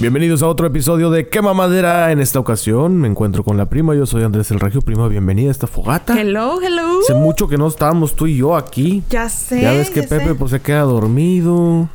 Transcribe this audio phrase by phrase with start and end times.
[0.00, 2.12] Bienvenidos a otro episodio de Quema Madera.
[2.12, 3.96] En esta ocasión me encuentro con la prima.
[3.96, 4.80] Yo soy Andrés el Regio.
[4.80, 6.18] Prima, bienvenida a esta fogata.
[6.18, 7.00] Hello, hello.
[7.00, 9.02] Hace mucho que no estábamos tú y yo aquí.
[9.10, 9.60] Ya sé.
[9.60, 10.34] Ya ves que ya Pepe sé.
[10.36, 11.88] pues se queda dormido.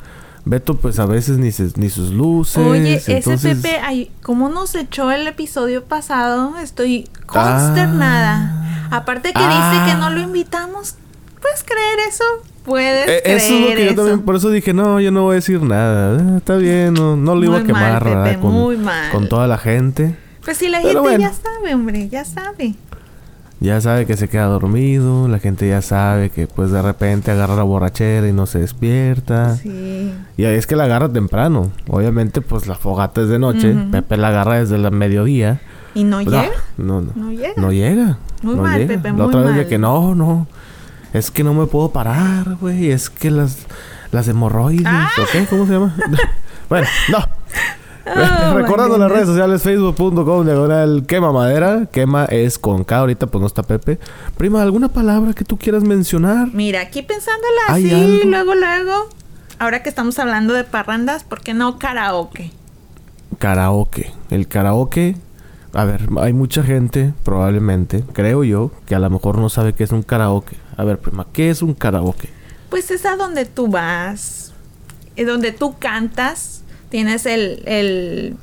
[0.43, 2.57] Beto pues a veces ni, se- ni sus luces.
[2.57, 6.57] Oye, ese Pepe, ay, ¿cómo nos echó el episodio pasado?
[6.57, 7.21] Estoy Ah.
[7.25, 8.87] consternada.
[8.91, 9.71] Aparte que Ah.
[9.85, 10.95] dice que no lo invitamos.
[11.41, 12.23] ¿Puedes creer eso?
[12.63, 13.95] ¿Puedes Eh, creer eso es lo que yo eso?
[13.95, 16.17] también, por eso dije, no, yo no voy a decir nada.
[16.19, 19.11] Eh, está bien, no, no lo iba a Muy quemar con, muy mal.
[19.11, 20.15] con toda la gente.
[20.45, 21.19] Pues si la Pero gente bueno.
[21.19, 22.75] ya sabe, hombre, ya sabe.
[23.59, 27.55] Ya sabe que se queda dormido, la gente ya sabe que pues de repente agarra
[27.55, 29.55] la borrachera y no se despierta.
[29.55, 30.13] Sí.
[30.35, 31.71] Y ahí es que la agarra temprano.
[31.89, 33.73] Obviamente, pues la fogata es de noche.
[33.89, 35.61] Pepe la agarra desde el mediodía.
[35.95, 36.41] ¿Y no Pues, llega?
[36.57, 37.11] ah, no, no.
[37.15, 37.53] No llega.
[37.55, 38.17] No llega.
[38.41, 38.95] Muy no mal, llega.
[38.95, 40.45] Pepe, La muy otra vez de que no, no.
[41.13, 42.91] Es que no me puedo parar, güey.
[42.91, 43.57] Es que las,
[44.11, 44.85] las hemorroides.
[44.87, 45.09] Ah.
[45.21, 45.45] ¿O qué?
[45.45, 45.95] ¿Cómo se llama?
[46.69, 47.19] bueno, no.
[48.05, 51.87] Oh, Recordando las redes sociales, facebook.com, diagonal quema madera.
[51.91, 53.99] Quema es con K, ahorita pues no está Pepe.
[54.37, 56.49] Prima, ¿alguna palabra que tú quieras mencionar?
[56.51, 58.29] Mira, aquí pensándola ¿Hay así, algo?
[58.29, 59.09] luego, luego.
[59.59, 62.51] Ahora que estamos hablando de parrandas, ¿por qué no karaoke?
[63.39, 64.11] Karaoke.
[64.29, 65.15] El karaoke.
[65.73, 69.83] A ver, hay mucha gente, probablemente, creo yo, que a lo mejor no sabe qué
[69.83, 70.55] es un karaoke.
[70.77, 72.29] A ver, prima, ¿qué es un karaoke?
[72.69, 74.53] Pues es a donde tú vas,
[75.15, 78.35] eh, donde tú cantas, tienes el, el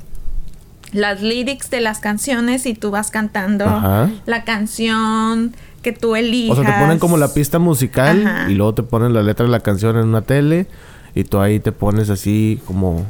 [0.92, 4.10] las lyrics de las canciones y tú vas cantando Ajá.
[4.26, 6.58] la canción que tú elijas.
[6.58, 8.50] O sea, te ponen como la pista musical Ajá.
[8.50, 10.66] y luego te ponen la letra de la canción en una tele
[11.14, 13.06] y tú ahí te pones así como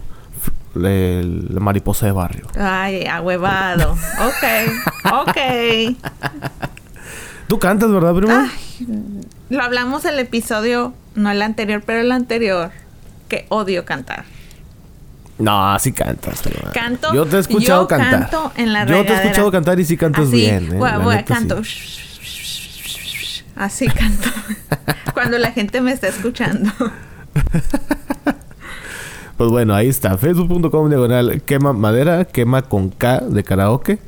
[0.75, 2.47] la mariposa de barrio.
[2.59, 3.93] Ay, ahuevado.
[3.93, 5.37] ok, ok.
[7.51, 8.49] ¿Tú cantas, verdad, prima?
[8.49, 8.87] Ay,
[9.51, 12.71] lo hablamos el episodio, no el anterior, pero el anterior,
[13.29, 14.25] que odio cantar.
[15.37, 16.43] No, sí cantas.
[16.43, 16.71] prima.
[16.71, 17.13] Canto.
[17.13, 18.21] Yo te he escuchado yo cantar.
[18.21, 20.75] canto en la Yo te he escuchado cantar y sí cantas Así, bien.
[20.75, 21.33] eh, voy- la voy, neta, sí.
[21.49, 21.63] canto.
[23.57, 24.29] Así canto.
[25.13, 26.71] Cuando la gente me está escuchando.
[29.37, 30.17] Pues bueno, ahí está.
[30.19, 33.99] Facebook.com diagonal quema madera, quema con K de karaoke.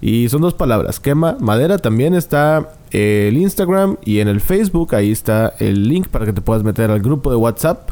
[0.00, 0.98] Y son dos palabras.
[1.00, 1.78] Quema madera.
[1.78, 4.94] También está eh, el Instagram y en el Facebook.
[4.94, 7.90] Ahí está el link para que te puedas meter al grupo de WhatsApp.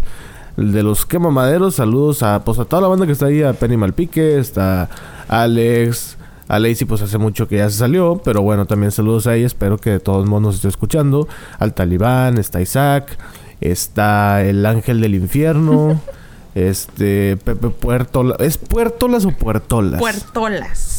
[0.57, 1.75] De los quema maderos.
[1.77, 3.43] Saludos a, pues, a toda la banda que está ahí.
[3.43, 4.39] A Penny Malpique.
[4.39, 4.89] Está
[5.29, 6.17] Alex.
[6.49, 8.23] A Lacey pues hace mucho que ya se salió.
[8.25, 9.47] Pero bueno, también saludos a ella.
[9.47, 11.29] Espero que de todos modos nos esté escuchando.
[11.59, 12.39] Al Talibán.
[12.39, 13.19] Está Isaac.
[13.61, 16.01] Está el ángel del infierno.
[16.55, 18.41] Este, Pepe Puertolas.
[18.41, 20.01] ¿Es Puertolas o Puertolas?
[20.01, 20.98] Puertolas.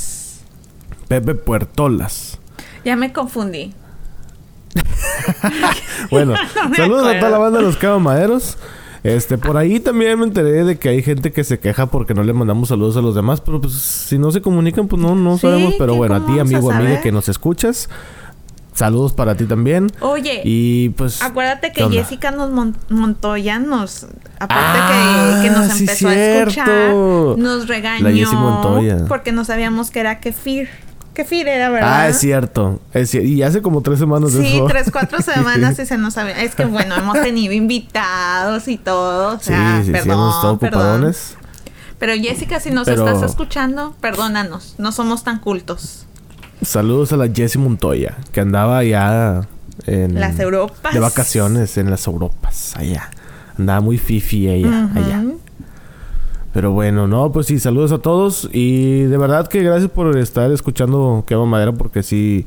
[1.09, 2.39] Pepe Puertolas.
[2.85, 3.73] Ya me confundí.
[6.11, 6.33] Bueno,
[6.69, 8.57] No saludos a toda la banda de los Cabamaderos.
[9.03, 12.23] Este, por ahí también me enteré de que hay gente que se queja porque no
[12.23, 15.35] le mandamos saludos a los demás, pero pues si no se comunican, pues no, no
[15.35, 15.75] Sí, sabemos.
[15.77, 17.89] Pero ¿qué- bueno, a ti, vamos a amigo, amiga, que nos escuchas,
[18.73, 19.89] saludos para ti también.
[20.01, 21.21] Oye, Y pues.
[21.23, 21.89] acuérdate ¿qué que?
[21.97, 24.05] Jessica nos mon- Montoya nos.
[24.39, 26.93] Aparte Ah, que, que nos sí, empezó a escuchar,
[27.37, 28.03] nos regañó.
[28.03, 29.05] La Jessie Montoya.
[29.07, 30.67] Porque no sabíamos que era kefir.
[31.23, 32.01] Kefir era, ¿verdad?
[32.01, 32.79] Ah, es cierto.
[32.93, 34.65] Es Y hace como tres semanas de Sí, eso.
[34.67, 36.41] tres, cuatro semanas y se nos sabía.
[36.41, 39.35] Es que bueno, hemos tenido invitados y todo.
[39.35, 40.79] O Sí, sea, sí, sí, perdón, hemos estado perdón.
[40.81, 41.35] ocupadones.
[41.99, 44.75] Pero Jessica, si nos Pero- estás escuchando, perdónanos.
[44.77, 46.05] No somos tan cultos.
[46.61, 49.41] Saludos a la Jessie Montoya, que andaba allá
[49.85, 50.19] en...
[50.19, 50.93] Las Europas.
[50.93, 53.09] De vacaciones en las Europas, allá.
[53.57, 55.23] Andaba muy fifi ella, allá.
[56.53, 58.49] Pero bueno, no, pues sí, saludos a todos.
[58.51, 62.45] Y de verdad que gracias por estar escuchando Quema Madera, porque sí,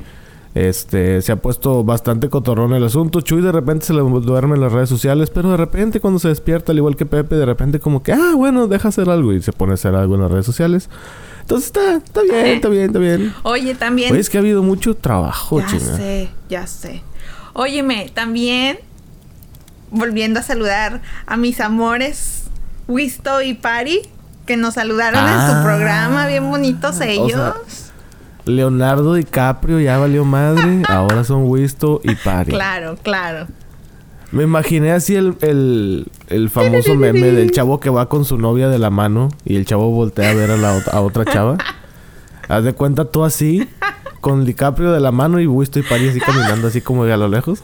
[0.54, 3.20] este, se ha puesto bastante cotorrón el asunto.
[3.20, 6.28] Chuy de repente se le duerme en las redes sociales, pero de repente cuando se
[6.28, 9.40] despierta, al igual que Pepe, de repente como que, ah, bueno, deja hacer algo y
[9.40, 10.90] se pone a hacer algo en las redes sociales.
[11.40, 13.34] Entonces está, está bien, está bien, está bien.
[13.44, 14.12] Oye, también.
[14.12, 17.02] Oye, es que ha habido mucho trabajo, ya sé, ya sé.
[17.54, 18.78] Óyeme, también
[19.90, 22.41] volviendo a saludar a mis amores,
[22.92, 24.00] Wisto y Pari,
[24.46, 25.56] que nos saludaron en Ah.
[25.58, 27.32] su programa, bien bonitos o ellos.
[27.32, 27.54] sea,
[28.44, 30.82] Leonardo DiCaprio ya valió madre.
[30.88, 32.50] ahora son Wisto y Pari.
[32.52, 33.46] claro, claro.
[34.30, 38.68] Me imaginé así el, el, el famoso meme del chavo que va con su novia
[38.68, 41.58] de la mano y el chavo voltea a ver a la a otra chava.
[42.48, 43.68] Haz de cuenta tú así,
[44.22, 47.18] con DiCaprio de la mano y Wisto y Pari así caminando así como de a
[47.18, 47.62] lo lejos.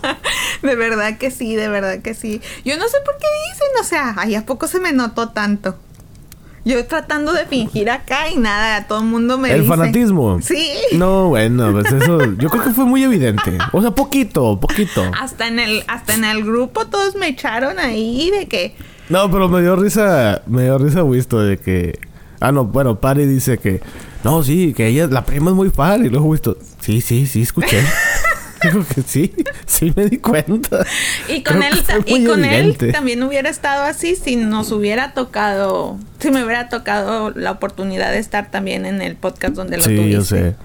[0.61, 2.43] De verdad que sí, de verdad que sí.
[2.65, 5.77] Yo no sé por qué dicen, o sea, ay, ¿a poco se me notó tanto?
[6.65, 9.69] Yo tratando de fingir acá y nada, todo el mundo me el dice.
[9.69, 10.43] fanatismo.
[10.43, 10.69] Sí.
[10.93, 13.57] No, bueno, pues eso yo creo que fue muy evidente.
[13.73, 15.03] O sea, poquito, poquito.
[15.19, 18.75] Hasta en el, hasta en el grupo todos me echaron ahí de que
[19.09, 22.01] No, pero me dio risa, me dio risa Wisto de que
[22.41, 23.81] Ah, no, bueno, Pari dice que...
[24.25, 25.07] No, sí, que ella...
[25.09, 26.05] La prima es muy fan.
[26.05, 26.57] Y luego visto...
[26.81, 27.83] Sí, sí, sí, escuché.
[28.63, 29.33] Digo que sí,
[29.67, 30.85] sí me di cuenta.
[31.29, 35.97] Y con, Creo él, y con él también hubiera estado así si nos hubiera tocado,
[36.19, 39.91] si me hubiera tocado la oportunidad de estar también en el podcast donde lo Sí,
[39.95, 40.11] tuviste.
[40.11, 40.57] yo sé.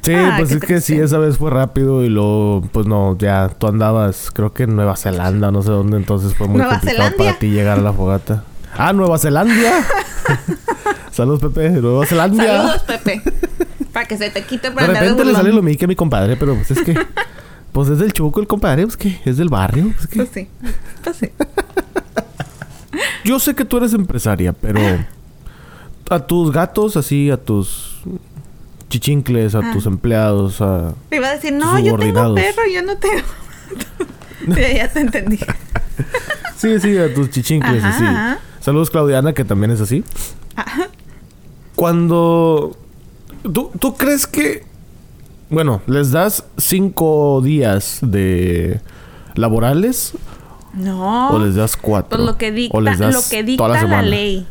[0.00, 3.50] Sí, Ah, pues es que sí, esa vez fue rápido y luego, pues no, ya
[3.58, 7.08] tú andabas, creo que en Nueva Zelanda, no sé dónde, entonces fue muy ¿Nueva complicado
[7.10, 7.26] Zelandia?
[7.26, 8.44] para ti llegar a la fogata.
[8.74, 9.54] ¡Ah, Nueva Zelanda!
[11.14, 12.44] Saludos, Pepe, Nueva Zelanda.
[12.44, 13.22] Saludos, Pepe.
[13.92, 15.36] Para que se te quite De para de repente le burlón.
[15.36, 16.98] sale lo mique a mi compadre, pero pues es que,
[17.72, 19.92] pues es del Chuco el compadre, pues que es del barrio.
[19.94, 20.16] Pues que...
[20.16, 20.48] Pues sí.
[21.04, 21.30] Pues sí.
[23.24, 24.80] Yo sé que tú eres empresaria, pero
[26.10, 27.98] a tus gatos, así, a tus
[28.90, 29.70] chichincles, a Ah.
[29.72, 30.92] tus empleados, a...
[31.08, 33.22] Te iba a decir, no, yo tengo perro, yo no tengo.
[34.60, 35.38] ya, ya te entendí.
[36.56, 38.04] Sí, sí, a tus chichincles, Ajá, así.
[38.04, 38.38] ajá.
[38.60, 40.02] Saludos, Claudiana, que también es así.
[40.56, 40.88] Ajá.
[41.74, 42.76] Cuando...
[43.42, 44.64] ¿Tú, ¿Tú crees que...
[45.50, 48.80] Bueno, les das cinco días de
[49.34, 50.14] laborales
[50.72, 51.30] No.
[51.30, 52.16] o les das cuatro?
[52.16, 54.46] Pues lo que dicta, o les das lo que dicta la, ley.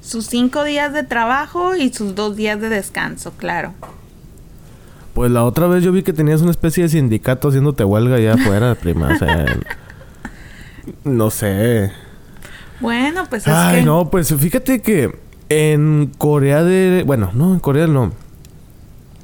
[0.00, 3.74] Sus cinco días de trabajo y sus dos días de descanso, claro.
[5.14, 8.34] Pues la otra vez yo vi que tenías una especie de sindicato haciéndote huelga allá
[8.34, 9.14] afuera, prima.
[9.14, 9.46] O sea,
[11.04, 11.92] no sé.
[12.80, 15.18] Bueno, pues es Ay, que no, pues fíjate que
[15.48, 17.04] en Corea de...
[17.06, 18.12] Bueno, no, en Corea no.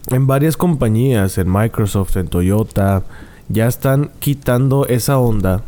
[0.09, 3.05] En varias compañías, en Microsoft, en Toyota,
[3.49, 5.63] ya están quitando esa onda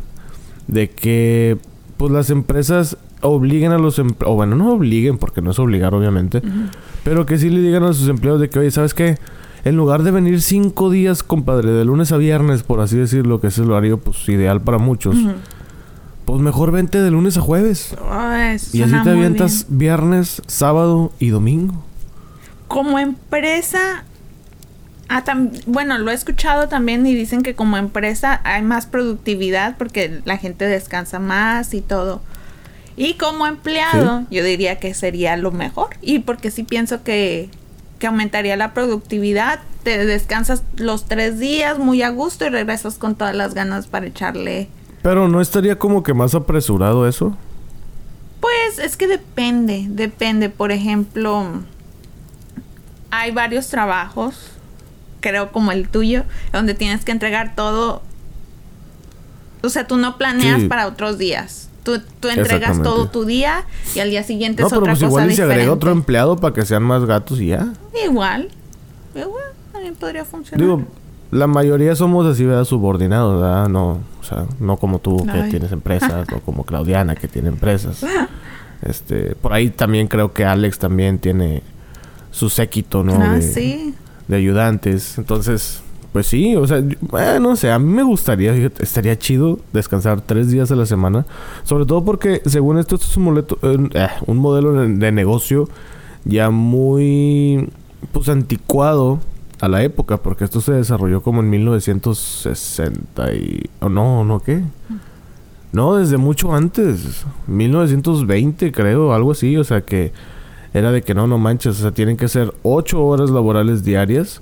[0.67, 1.57] de que
[1.97, 5.93] pues las empresas obliguen a los empleados, o bueno, no obliguen porque no es obligar
[5.93, 6.41] obviamente,
[7.03, 9.17] pero que sí le digan a sus empleados de que, oye, ¿sabes qué?
[9.63, 13.47] En lugar de venir cinco días, compadre, de lunes a viernes, por así decirlo, que
[13.47, 15.15] es el horario pues ideal para muchos.
[16.25, 17.95] Pues mejor vente de lunes a jueves.
[18.09, 19.79] Ay, Y así te avientas bien.
[19.79, 21.83] viernes, sábado y domingo.
[22.67, 24.03] Como empresa,
[25.09, 25.23] ah,
[25.65, 30.37] bueno, lo he escuchado también y dicen que como empresa hay más productividad porque la
[30.37, 32.21] gente descansa más y todo.
[32.95, 35.89] Y como empleado, yo diría que sería lo mejor.
[36.01, 37.49] Y porque sí pienso que,
[37.99, 39.59] que aumentaría la productividad.
[39.83, 44.05] Te descansas los tres días muy a gusto y regresas con todas las ganas para
[44.05, 44.69] echarle.
[45.03, 47.37] Pero no estaría como que más apresurado eso.
[48.39, 50.49] Pues es que depende, depende.
[50.49, 51.45] Por ejemplo,
[53.11, 54.51] hay varios trabajos,
[55.19, 58.01] creo como el tuyo, donde tienes que entregar todo.
[59.61, 60.67] O sea, tú no planeas Sí.
[60.67, 61.69] para otros días.
[61.83, 64.99] Tú, tú entregas todo tu día y al día siguiente No, es pero otra pues
[64.99, 67.73] cosa igual y se agrega otro empleado para que sean más gatos y ya.
[68.05, 68.49] Igual.
[69.13, 70.61] Igual, también podría funcionar.
[70.65, 70.83] Digo,
[71.33, 72.65] la mayoría somos así, ¿verdad?
[72.65, 73.67] Subordinados, ¿verdad?
[73.69, 78.05] No, o sea, no como tú que tienes empresas o como Claudiana que tiene empresas.
[78.85, 81.61] Este, por ahí también creo que Alex también tiene
[82.31, 83.13] su séquito, ¿no?
[83.17, 83.93] ah, de, sí.
[84.27, 85.17] de ayudantes.
[85.17, 85.81] Entonces,
[86.11, 90.19] pues sí, o sea, yo- eh, no sé, a mí me gustaría, estaría chido descansar
[90.19, 91.25] tres días a la semana.
[91.63, 95.69] Sobre todo porque, según esto, esto es un, eh, eh, un modelo de, de negocio
[96.25, 97.69] ya muy,
[98.11, 99.21] pues, anticuado
[99.63, 103.69] a la época, porque esto se desarrolló como en 1960 y...
[103.79, 104.61] ¿O no, no, qué?
[105.71, 107.23] No, desde mucho antes.
[107.47, 109.55] 1920, creo, algo así.
[109.55, 110.11] O sea que
[110.73, 111.79] era de que no, no manches.
[111.79, 114.41] O sea, tienen que ser 8 horas laborales diarias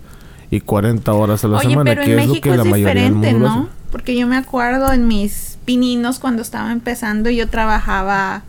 [0.50, 2.64] y 40 horas a la Oye, semana, pero que en es lo que es la
[2.64, 3.48] mayoría del mundo ¿no?
[3.48, 3.70] hace.
[3.92, 8.42] Porque yo me acuerdo en mis pininos cuando estaba empezando, yo trabajaba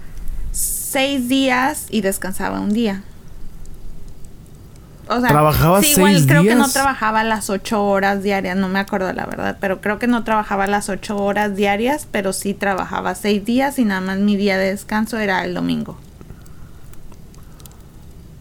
[0.53, 3.05] seis días y descansaba un día.
[5.09, 8.69] O sea, ¿Trabajabas sí, igual seis creo que no trabajaba las ocho horas diarias, no
[8.69, 12.55] me acuerdo la verdad, pero creo que no trabajaba las ocho horas diarias, pero sí
[12.55, 15.99] trabajaba seis días y nada más mi día de descanso era el domingo.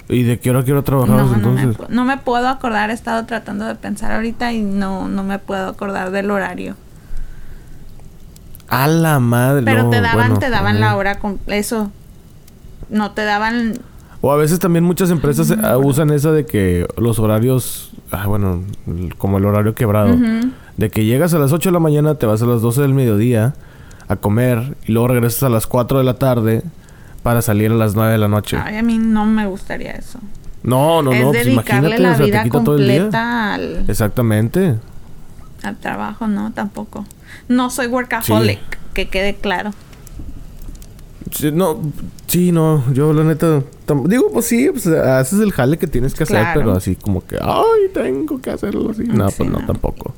[0.09, 1.77] ¿Y de qué hora quiero No, trabajar no, me, entonces?
[1.77, 5.39] pu- no me puedo acordar, he estado tratando de pensar ahorita y no, no me
[5.39, 6.75] puedo acordar del horario.
[8.67, 9.63] A la madre.
[9.65, 11.91] Pero no, te daban, bueno, te daban la hora con eso.
[12.89, 13.79] No te daban.
[14.21, 18.61] O a veces también muchas empresas eh, usan esa de que los horarios, ah, bueno,
[19.17, 20.15] como el horario quebrado,
[20.77, 22.93] de que llegas a las 8 de la mañana, te vas a las 12 del
[22.93, 23.55] mediodía
[24.07, 26.63] a comer y luego regresas a las 4 de la tarde
[27.23, 28.57] para salir a las 9 de la noche.
[28.63, 30.19] Ay, a mí no me gustaría eso.
[30.63, 32.87] No, no, es no, pues dedicarle imagínate, la o sea, vida te quita todo el
[32.87, 33.01] día.
[33.01, 34.75] completa al, Exactamente.
[35.63, 37.05] al trabajo, no, tampoco.
[37.47, 38.59] No soy workaholic,
[38.93, 39.71] que quede claro.
[41.53, 41.79] No,
[42.27, 43.63] sí, no, yo la neta,
[44.05, 47.37] digo, pues sí, pues haces el jale que tienes que hacer, pero así como que,
[47.41, 49.03] ay, tengo que hacerlo así.
[49.03, 49.65] No, Sí, pues no, no.
[49.65, 50.13] tampoco.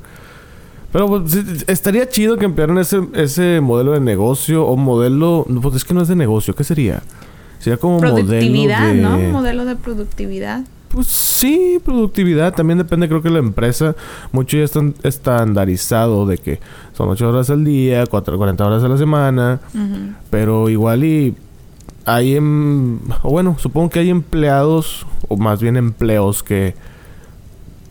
[0.91, 1.35] Pero pues,
[1.67, 6.01] estaría chido que emplearan ese, ese modelo de negocio o modelo, pues es que no
[6.01, 7.01] es de negocio, ¿qué sería?
[7.59, 9.23] Sería como Productividad, modelo de...
[9.23, 9.33] ¿no?
[9.33, 10.63] Modelo de productividad.
[10.93, 12.53] Pues sí, productividad.
[12.53, 13.95] También depende, creo que la empresa.
[14.31, 16.59] Mucho ya está estandarizado de que
[16.95, 19.59] son 8 horas al día, 4, 40 horas a la semana.
[20.29, 21.35] Pero igual y
[22.05, 22.35] hay...
[22.35, 26.75] em- o bueno, supongo que hay empleados, o más bien empleos que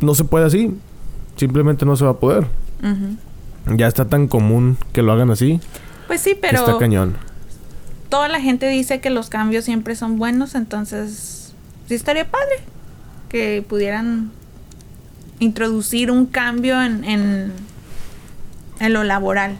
[0.00, 0.72] no se puede así.
[1.36, 2.46] Simplemente no se va a poder.
[3.76, 5.60] Ya está tan común que lo hagan así.
[6.06, 7.14] Pues sí, que está pero cañón.
[8.08, 11.54] toda la gente dice que los cambios siempre son buenos, entonces
[11.88, 12.56] sí estaría padre
[13.32, 14.30] que pudieran
[15.40, 17.52] introducir un cambio en, en,
[18.78, 19.56] en lo laboral.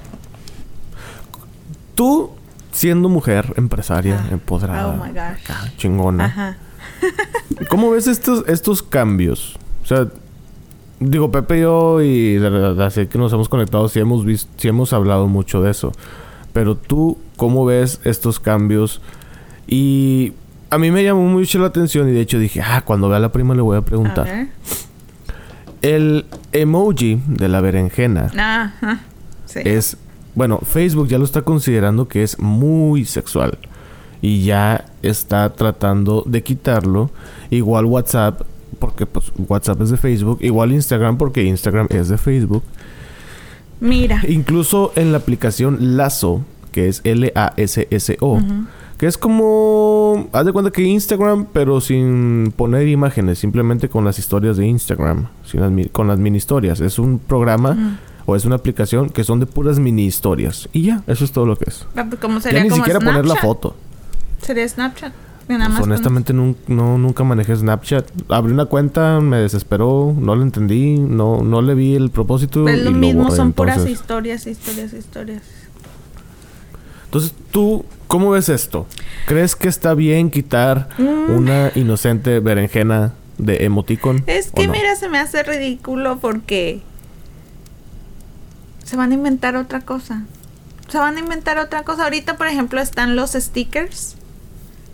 [1.95, 2.31] Tú,
[2.73, 4.29] siendo mujer, empresaria, Ah.
[4.33, 5.43] empoderada, Oh my gosh.
[5.45, 6.25] acá, chingona.
[6.27, 6.57] Ajá.
[7.69, 9.57] ¿Cómo ves estos, estos cambios?
[9.83, 10.09] O sea,
[11.01, 12.39] digo, Pepe y yo, y
[12.81, 15.93] así que nos hemos conectado, sí hemos visto, sí hemos hablado mucho de eso.
[16.53, 19.01] Pero tú, ¿cómo ves estos cambios?
[19.67, 20.33] Y
[20.73, 23.21] a mí me llamó mucho la atención y de hecho dije, ah, cuando vea a
[23.21, 24.49] la prima le voy a preguntar.
[25.83, 29.01] El emoji de la berenjena Ajá.
[29.45, 29.61] Sí.
[29.65, 29.99] es,
[30.35, 33.59] bueno, Facebook ya lo está considerando que es muy sexual
[34.23, 37.11] y ya está tratando de quitarlo.
[37.51, 38.41] Igual WhatsApp,
[38.79, 42.63] porque pues WhatsApp es de Facebook, igual Instagram porque Instagram es de Facebook.
[43.79, 44.23] Mira.
[44.27, 48.41] Incluso en la aplicación Lazo, que es L-A-S-S-O.
[49.03, 54.21] Que es como, haz de cuenta que Instagram, pero sin poner imágenes, simplemente con las
[54.21, 56.79] historias de Instagram, sin las con las mini historias.
[56.79, 60.69] Es un programa o es una aplicación que son de puras mini historias.
[60.73, 61.85] Y ya, eso es todo lo que es.
[61.97, 63.75] Ah, pues, ¿Cómo Ya ni como siquiera poner la foto.
[64.41, 65.13] Sería Snapchat.
[65.49, 68.09] Nada Pues, más honestamente no, nunca manejé Snapchat.
[68.29, 72.69] Abrí una cuenta, me desesperó, no la entendí, no, no le vi el propósito.
[72.69, 75.43] Es lo y lo mismo, borré, son puras historias, historias, historias.
[77.07, 78.87] Entonces, ¿tú cómo ves esto?
[79.27, 81.31] ¿Crees que está bien quitar Mm.
[81.35, 84.23] una inocente berenjena de emoticon?
[84.27, 84.75] Es que no?
[84.75, 86.83] mira, se me hace ridículo porque
[88.85, 90.25] se van a inventar otra cosa.
[90.89, 92.05] Se van a inventar otra cosa.
[92.05, 94.17] Ahorita, por ejemplo, están los stickers.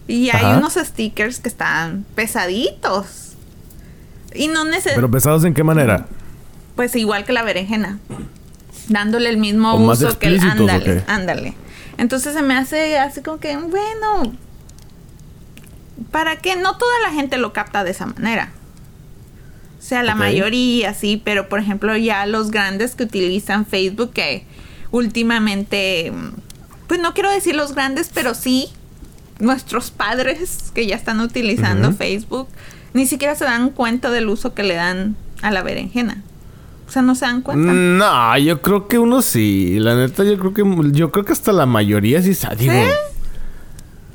[0.07, 0.59] Y hay Ajá.
[0.59, 3.33] unos stickers que están pesaditos.
[4.33, 4.95] Y no necesitan...
[4.95, 6.07] ¿Pero pesados en qué manera?
[6.77, 7.99] Pues igual que la berenjena.
[8.89, 11.55] Dándole el mismo ¿O más uso que el ándale, ándale.
[11.99, 14.33] Entonces se me hace así como que, bueno,
[16.11, 16.57] ¿para qué?
[16.57, 18.53] No toda la gente lo capta de esa manera.
[19.79, 24.45] O sea, la mayoría sí, pero por ejemplo ya los grandes que utilizan Facebook, que
[24.91, 26.13] últimamente,
[26.87, 28.69] pues no quiero decir los grandes, pero sí
[29.39, 31.93] nuestros padres que ya están utilizando.
[31.93, 32.49] Facebook,
[32.93, 36.23] ni siquiera se dan cuenta del uso que le dan a la berenjena.
[36.89, 37.71] O sea, no se dan cuenta.
[37.73, 39.79] No, yo creo que uno sí.
[39.79, 42.57] La neta, yo creo que yo creo que hasta la mayoría sí sabe.
[42.57, 42.73] Digo,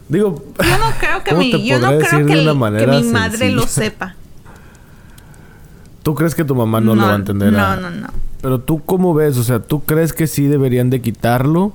[0.09, 3.67] digo, Yo no creo que ¿Cómo mi, yo no creo que, el- mi madre lo
[3.67, 4.15] sepa.
[6.01, 7.53] ¿tú crees que tu mamá no, lo va a entender?
[7.53, 8.07] No, a- no, no.
[8.41, 11.71] Pero tú cómo ves, o sea, ¿tú crees que sí deberían de quitarlo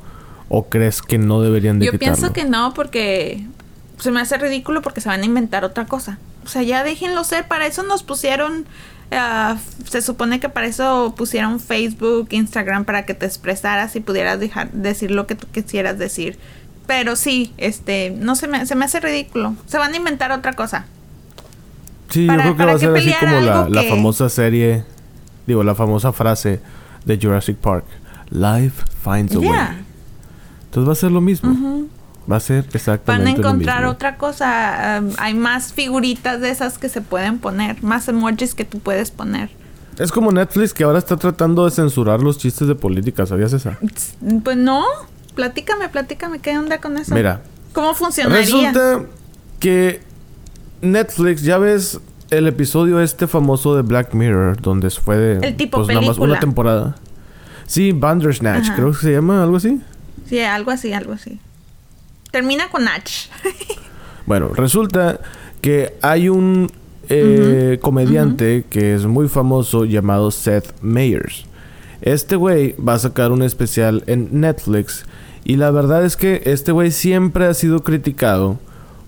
[0.50, 2.14] o crees que no deberían de Yo quitarlo?
[2.16, 3.46] pienso que no porque
[3.98, 6.18] se me hace ridículo porque se van a inventar otra cosa.
[6.44, 7.46] O sea, ya déjenlo ser.
[7.48, 8.66] Para eso nos pusieron.
[9.12, 9.56] Ah,
[9.88, 14.70] se supone que para eso pusieron Facebook, Instagram para que te expresaras y pudieras dejar
[14.72, 16.38] decir lo que tú quisieras decir.
[16.86, 19.54] Pero sí, este, no se me, se me hace ridículo.
[19.66, 20.86] Se van a inventar otra cosa.
[22.08, 24.84] Sí, para- yo creo que va a ser así como la, famosa serie,
[25.46, 26.60] digo, la famosa frase
[27.04, 27.84] de Jurassic Park.
[28.30, 29.50] Life finds a way.
[30.64, 31.50] Entonces va a ser lo mismo.
[31.50, 31.88] Ujú.
[32.30, 33.92] Va a ser Van exactamente a encontrar lo mismo.
[33.92, 35.00] otra cosa.
[35.02, 39.10] um, hay más figuritas de esas que se pueden poner, más emojis que tú puedes
[39.10, 39.50] poner.
[39.98, 43.78] Es como Netflix que ahora está tratando de censurar los chistes de política, ¿sabías esa?
[44.44, 44.84] Pues no,
[45.34, 47.14] platícame, platícame, ¿qué onda con eso?
[47.14, 47.40] Mira,
[47.72, 48.40] ¿Cómo funcionaría?
[48.40, 49.02] resulta
[49.58, 50.02] que
[50.82, 51.98] Netflix, ya ves
[52.30, 56.10] el episodio este famoso de Black Mirror, donde fue de El tipo pues nada más
[56.10, 56.32] película.
[56.32, 56.94] una temporada.
[57.66, 58.76] Sí, Bandersnatch, Ajá.
[58.76, 59.80] creo que se llama, algo así.
[60.28, 61.40] Sí, algo así, algo así.
[62.30, 63.10] Termina con Nach.
[64.26, 65.20] Bueno, resulta
[65.62, 66.70] que hay un
[67.08, 71.46] eh, comediante que es muy famoso llamado Seth Meyers.
[72.02, 75.06] Este güey va a sacar un especial en Netflix
[75.44, 78.58] y la verdad es que este güey siempre ha sido criticado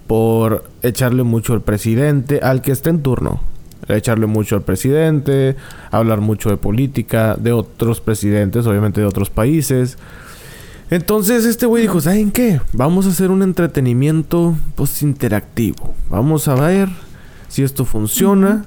[0.06, 3.40] por echarle mucho al presidente, al que está en turno.
[3.88, 5.56] Echarle mucho al presidente,
[5.90, 9.98] hablar mucho de política, de otros presidentes, obviamente de otros países.
[10.90, 12.61] Entonces este güey dijo, ¿saben qué?
[12.73, 15.94] Vamos a hacer un entretenimiento pues interactivo.
[16.11, 16.88] Vamos a ver
[17.49, 18.64] si esto funciona.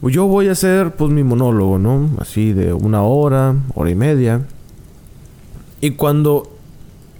[0.00, 2.08] Yo voy a hacer pues mi monólogo, ¿no?
[2.18, 4.46] Así de una hora, hora y media.
[5.82, 6.56] Y cuando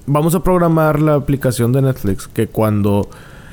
[0.06, 3.10] vamos a programar la aplicación de Netflix que cuando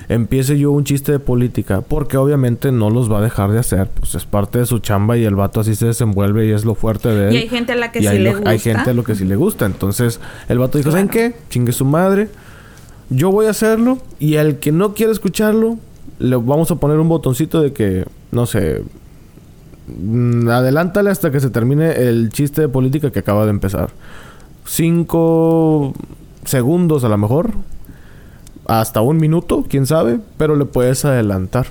[0.09, 3.89] empiece yo un chiste de política, porque obviamente no los va a dejar de hacer,
[3.89, 6.75] pues es parte de su chamba y el vato así se desenvuelve y es lo
[6.75, 7.33] fuerte de él.
[7.33, 8.49] Y hay gente a la que sí le lo- gusta.
[8.49, 9.65] hay gente a lo que sí le gusta.
[9.65, 11.33] Entonces, el vato dijo, ¿saben qué?
[11.49, 12.29] Chingue su madre.
[13.09, 13.97] Yo voy a hacerlo.
[14.19, 15.77] Y al que no quiere escucharlo,
[16.19, 18.83] le vamos a poner un botoncito de que, no sé,
[19.87, 23.89] mm, adelántale hasta que se termine el chiste de política que acaba de empezar.
[24.65, 25.93] Cinco
[26.45, 27.51] segundos a lo mejor.
[28.67, 30.19] Hasta un minuto, quién sabe.
[30.37, 31.67] Pero le puedes adelantar.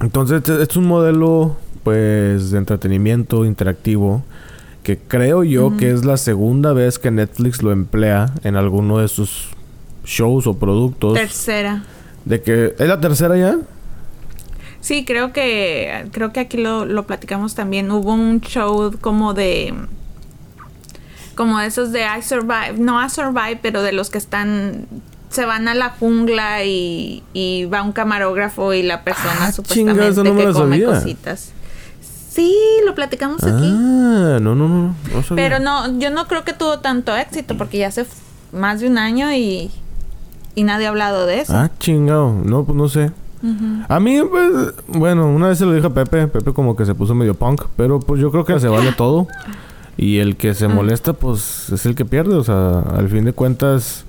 [0.00, 4.22] Entonces, este es un modelo, pues, de entretenimiento interactivo.
[4.82, 9.08] Que creo yo que es la segunda vez que Netflix lo emplea en alguno de
[9.08, 9.48] sus
[10.04, 11.14] shows o productos.
[11.14, 11.84] Tercera.
[12.24, 12.74] de que.
[12.78, 13.58] ¿Es la tercera ya?
[14.80, 17.90] Sí, creo que creo que aquí lo, lo platicamos también.
[17.90, 19.74] Hubo un show como de
[21.34, 24.86] como de esos de I Survive, no I Survive, pero de los que están
[25.30, 29.92] se van a la jungla y, y va un camarógrafo y la persona Ah, supuestamente
[30.00, 30.86] chinga, eso no me que lo come sabía.
[31.00, 31.52] cositas.
[32.30, 32.54] Sí,
[32.86, 33.70] lo platicamos aquí.
[33.72, 34.94] Ah, no, no, no.
[35.14, 35.44] no sabía.
[35.48, 38.06] Pero no, yo no creo que tuvo tanto éxito porque ya hace
[38.52, 39.70] más de un año y,
[40.54, 41.52] y nadie ha hablado de eso.
[41.56, 42.32] Ah, chingado.
[42.44, 43.10] No, pues no sé.
[43.88, 46.28] A mí, pues, bueno, una vez se lo dije a Pepe.
[46.28, 47.62] Pepe como que se puso medio punk.
[47.76, 49.26] Pero pues yo creo que se vale todo.
[49.96, 52.34] Y el que se molesta, pues es el que pierde.
[52.36, 54.04] O sea, al fin de cuentas,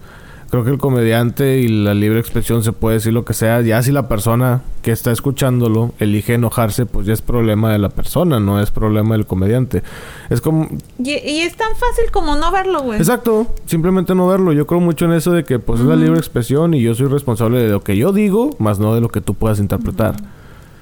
[0.51, 3.61] creo que el comediante y la libre expresión se puede decir lo que sea.
[3.61, 7.89] Ya si la persona que está escuchándolo elige enojarse, pues ya es problema de la
[7.89, 9.81] persona, no es problema del comediante.
[10.29, 10.67] Es como,
[10.99, 12.99] Y, y es tan fácil como no verlo, güey.
[12.99, 14.51] Exacto, simplemente no verlo.
[14.51, 17.07] Yo creo mucho en eso de que pues es la libre expresión y yo soy
[17.07, 20.15] responsable de lo que yo digo, más no de lo que tú puedas interpretar.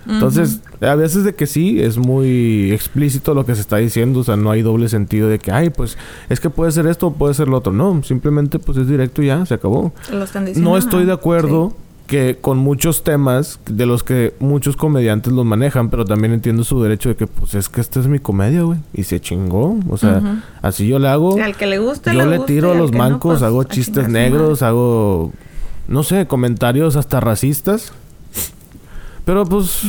[0.07, 4.23] Entonces, a veces de que sí, es muy explícito lo que se está diciendo, o
[4.23, 5.97] sea, no hay doble sentido de que, ay, pues
[6.29, 7.73] es que puede ser esto o puede ser lo otro.
[7.73, 9.93] No, simplemente pues es directo y ya, se acabó.
[10.12, 10.69] Lo están diciendo.
[10.69, 11.73] No estoy de acuerdo
[12.09, 16.81] que con muchos temas de los que muchos comediantes los manejan, pero también entiendo su
[16.81, 19.95] derecho de que pues es que esta es mi comedia, güey, y se chingó, o
[19.95, 21.39] sea, así yo le hago.
[21.39, 24.09] Al que le guste, Yo le tiro y a los no, mancos, pues, hago chistes
[24.09, 25.33] negros, hago,
[25.88, 27.93] no sé, comentarios hasta racistas.
[29.29, 29.81] Pero pues,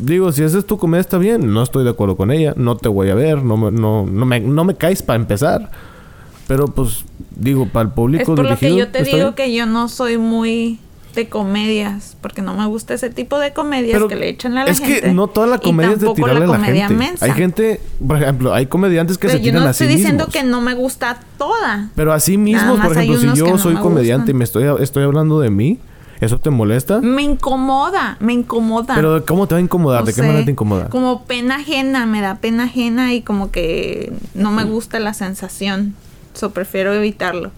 [0.00, 1.52] digo, si esa es tu comedia está bien.
[1.52, 2.52] No estoy de acuerdo con ella.
[2.56, 3.44] No te voy a ver.
[3.44, 5.70] No me, no, no me, no me caes para empezar.
[6.48, 7.04] Pero pues,
[7.36, 9.34] digo, para el Es público por lo que dirigido, yo te digo bien.
[9.34, 10.80] que yo no soy muy
[11.14, 14.64] de comedias, porque no me gusta ese tipo de comedias Pero que le echan a
[14.64, 15.00] la es gente.
[15.02, 17.04] que no toda la comedia es de tirarle a la comedia gente.
[17.04, 17.24] mensa.
[17.24, 19.96] Hay gente, por ejemplo, hay comediantes que Pero se yo tiran no a sí estoy
[19.96, 20.42] diciendo mismos.
[20.42, 21.90] que no me gusta toda.
[21.94, 24.36] Pero así Nada mismos, por ejemplo, si yo no soy me comediante gustan.
[24.36, 25.78] y me estoy, estoy hablando de mí,
[26.20, 27.00] ¿eso te molesta?
[27.00, 28.94] Me incomoda, me incomoda.
[28.94, 30.00] Pero ¿cómo te va a incomodar?
[30.00, 30.88] No ¿De qué sé, manera te incomoda?
[30.88, 35.94] Como pena ajena, me da pena ajena y como que no me gusta la sensación.
[36.34, 37.50] So prefiero evitarlo.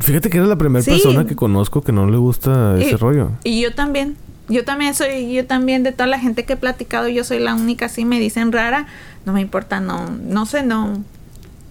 [0.00, 0.90] Fíjate que eres la primera Sí.
[0.92, 3.32] persona que conozco que no le gusta ese y, rollo.
[3.44, 4.16] Y yo también.
[4.48, 7.54] Yo también soy, yo también de toda la gente que he platicado, yo soy la
[7.54, 8.86] única así, me dicen rara,
[9.24, 11.02] no me importa, no, no sé, no,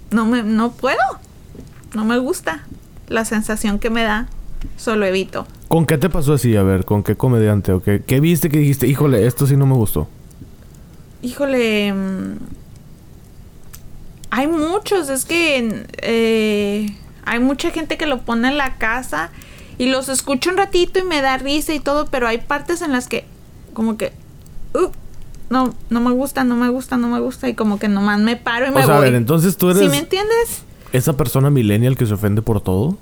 [0.10, 0.98] no me, no puedo,
[1.94, 2.64] no me gusta
[3.10, 4.28] la sensación que me da,
[4.76, 5.46] solo evito.
[5.74, 6.56] ¿Con qué te pasó así?
[6.56, 9.66] A ver, ¿con qué comediante o qué, qué viste que dijiste, híjole, esto sí no
[9.66, 10.08] me gustó?
[11.24, 12.38] Híjole, mm,
[14.30, 19.32] hay muchos, es que eh, hay mucha gente que lo pone en la casa
[19.80, 22.92] y los escucho un ratito y me da risa y todo, pero hay partes en
[22.92, 23.26] las que
[23.74, 24.14] como que
[24.76, 24.92] uh,
[25.50, 28.36] no, no me gusta, no me gusta, no me gusta y como que nomás me
[28.36, 29.08] paro y me O sea, voy.
[29.08, 30.66] a ver, entonces tú eres ¿Sí me entiendes?
[30.92, 32.96] esa persona millennial que se ofende por todo.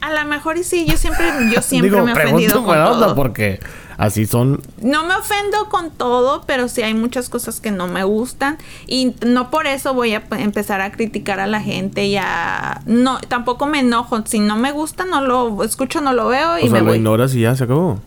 [0.00, 3.14] A lo mejor y sí, yo siempre, yo siempre Digo, me he ofendido con todo.
[3.14, 3.60] porque
[3.96, 4.60] así son.
[4.80, 9.14] No me ofendo con todo, pero sí hay muchas cosas que no me gustan y
[9.24, 13.66] no por eso voy a empezar a criticar a la gente y a no tampoco
[13.66, 16.72] me enojo, si no me gusta no lo escucho, no lo veo y O sea,
[16.72, 16.96] me lo voy.
[16.96, 18.00] ignoras y ya se acabó.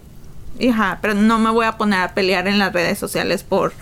[0.69, 3.73] Ajá, pero no me voy a poner a pelear en las redes sociales por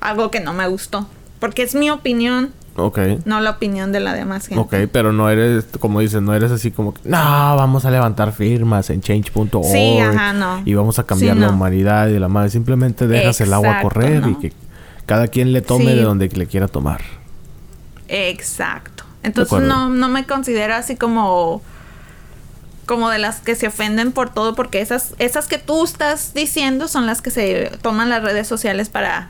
[0.00, 1.06] algo que no me gustó,
[1.40, 2.98] porque es mi opinión, Ok.
[3.26, 4.60] no la opinión de la demás gente.
[4.62, 8.32] Ok, pero no eres, como dices, no eres así como que, no, vamos a levantar
[8.32, 10.62] firmas en change.org Sí, ajá, no.
[10.64, 12.50] y vamos a cambiar Sí, la humanidad y la madre.
[12.50, 14.52] Simplemente dejas el agua correr y que
[15.06, 15.96] cada quien le tome Sí.
[15.96, 17.00] de donde le quiera tomar.
[18.08, 19.04] Exacto.
[19.22, 21.62] Entonces no, no me considero así como
[22.86, 26.88] como de las que se ofenden por todo, porque esas, esas que tú estás diciendo
[26.88, 29.28] son las que se toman las redes sociales para,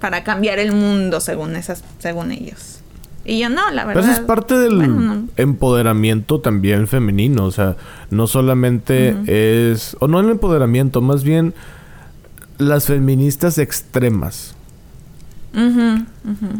[0.00, 2.80] para cambiar el mundo según esas, según ellos.
[3.24, 4.02] Y yo no, la verdad.
[4.02, 5.28] Pero es parte del bueno, no.
[5.36, 7.44] empoderamiento también femenino.
[7.44, 7.76] O sea,
[8.10, 9.96] no solamente es.
[9.98, 11.52] O no el empoderamiento, más bien
[12.58, 14.54] las feministas extremas.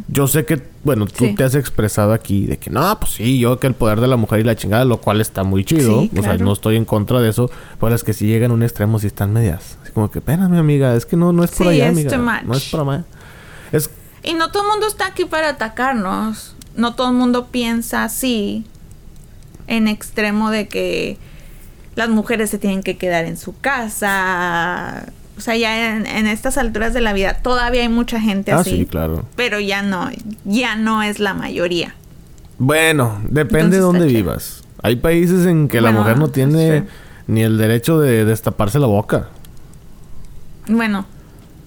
[0.09, 1.35] Yo sé que, bueno, tú Sí.
[1.35, 4.17] te has expresado aquí de que no, pues sí, yo que el poder de la
[4.17, 6.01] mujer y la chingada, lo cual está muy chido.
[6.03, 7.51] Sí, O sea, no estoy en contra de eso.
[7.79, 9.77] Pero las que sí llegan a un extremo sí están medias.
[9.83, 12.17] Así como que, espérame, amiga, es que no, no es por Sí, allá, amiga.
[12.47, 13.05] No es por allá.
[13.73, 13.91] Es,
[14.23, 16.55] Y no todo el mundo está aquí para atacarnos.
[16.75, 18.65] No todo el mundo piensa así.
[19.67, 21.19] En extremo de que
[21.95, 25.07] las mujeres se tienen que quedar en su casa.
[25.37, 28.61] O sea, ya en, en estas alturas de la vida todavía hay mucha gente ah,
[28.61, 28.71] así.
[28.71, 29.25] sí, claro.
[29.37, 30.11] Pero ya no,
[30.45, 31.95] ya no es la mayoría.
[32.59, 34.63] Bueno, depende Entonces de dónde vivas.
[34.83, 36.85] Hay países en que la mujer no tiene
[37.27, 39.29] ni el derecho de destaparse la boca.
[40.69, 41.07] Bueno,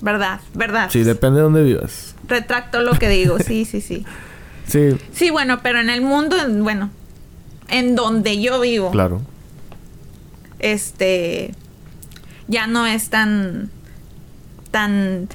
[0.02, 0.90] verdad, verdad.
[0.92, 2.16] Sí, depende de dónde vivas.
[2.28, 4.06] Retracto lo que digo, sí, sí, sí.
[4.68, 6.92] Sí, Sí, bueno, pero en el mundo, en- bueno,
[7.70, 9.20] en donde yo vivo, claro.
[10.60, 11.56] este,
[12.48, 13.72] ya no es tan,
[14.70, 15.28] tan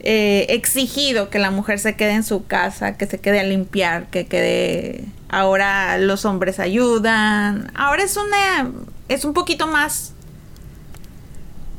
[0.00, 4.08] eh, exigido que la mujer se quede en su casa, que se quede a limpiar,
[4.10, 8.70] que quede, ahora los hombres ayudan, ahora es una,
[9.08, 10.12] es un poquito más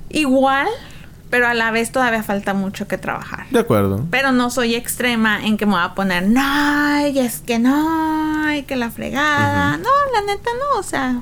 [0.09, 0.67] igual,
[1.29, 3.45] pero a la vez todavía falta mucho que trabajar.
[3.51, 4.05] De acuerdo.
[4.09, 8.53] Pero no soy extrema en que me voy a poner, no, y es que no,
[8.53, 9.77] y que la fregada.
[9.77, 11.21] No, la neta no, o sea,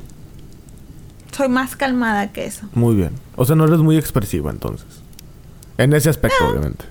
[1.35, 3.11] soy más calmada que eso, Muy bien.
[3.35, 4.87] O sea, no eres muy expresiva entonces.
[5.77, 6.85] En ese aspecto, obviamente.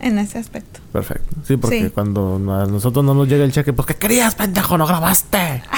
[0.00, 0.80] en ese aspecto.
[0.92, 1.34] Perfecto.
[1.46, 1.90] Sí, porque Sí.
[1.90, 4.76] cuando a nosotros no nos llega el cheque, pues ¿qué querías, pendejo?
[4.76, 5.62] ¿No grabaste?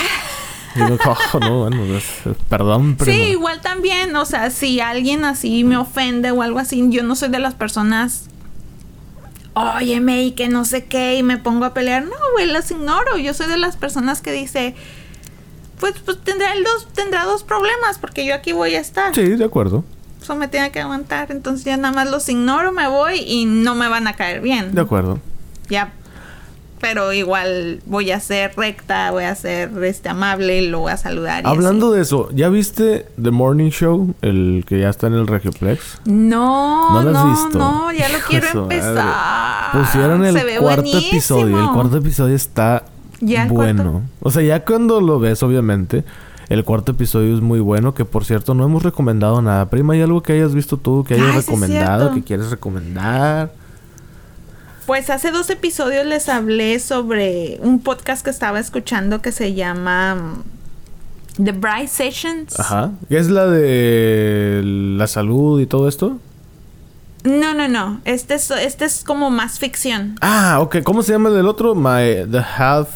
[0.76, 0.98] Digo,
[1.32, 3.16] "Oh, no, bueno, pues, perdón, primo.
[3.16, 7.16] Sí, igual también, o sea, si alguien así me ofende o algo así, yo no
[7.16, 8.28] soy de las personas,
[9.54, 12.04] óyeme y que no sé qué, y me pongo a pelear.
[12.04, 13.16] No, güey, las ignoro.
[13.16, 14.74] Yo soy de las personas que dice,
[15.80, 19.14] pues, pues tendrá, el dos, tendrá dos problemas, porque yo aquí voy a estar.
[19.14, 19.84] Sí, de acuerdo.
[20.20, 21.30] Eso me tiene que aguantar.
[21.30, 24.74] Entonces ya nada más los ignoro, me voy y no me van a caer bien.
[24.74, 25.20] De acuerdo.
[25.68, 25.92] Ya.
[26.80, 30.96] Pero igual voy a ser recta, voy a ser este amable y lo voy a
[30.98, 31.42] saludar.
[31.44, 31.96] y Hablando así.
[31.96, 34.14] de eso, ¿ya viste The Morning Show?
[34.20, 36.00] El que ya está en el Regioplex.
[36.04, 37.92] No, ¿No no, lo has no, visto?
[37.98, 38.76] ya lo Hijo quiero su madre.
[38.78, 39.72] empezar.
[39.72, 41.08] Pusieron el Se cuarto buenísimo.
[41.08, 41.60] episodio.
[41.64, 42.82] El cuarto episodio está
[43.20, 43.82] Ya, bueno.
[43.92, 44.02] cuarto.
[44.20, 46.04] O sea, ya cuando lo ves, obviamente,
[46.50, 47.94] el cuarto episodio es muy bueno.
[47.94, 49.70] Que por cierto, no hemos recomendado nada.
[49.70, 52.12] Prima, ¿hay algo que hayas visto tú que hayas recomendado?
[52.12, 53.50] que quieres recomendar?
[54.86, 60.14] Pues hace dos episodios les hablé sobre un podcast que estaba escuchando que se llama
[61.38, 62.58] mm, The Bright Sessions.
[62.60, 62.92] Ajá.
[63.08, 66.18] ¿Qué es la de la salud y todo esto?
[67.24, 68.00] No, no, no.
[68.04, 70.16] Este es, este es como más ficción.
[70.20, 70.76] Ah, ok.
[70.84, 71.74] ¿Cómo se llama el del otro?
[71.74, 72.88] My, the Half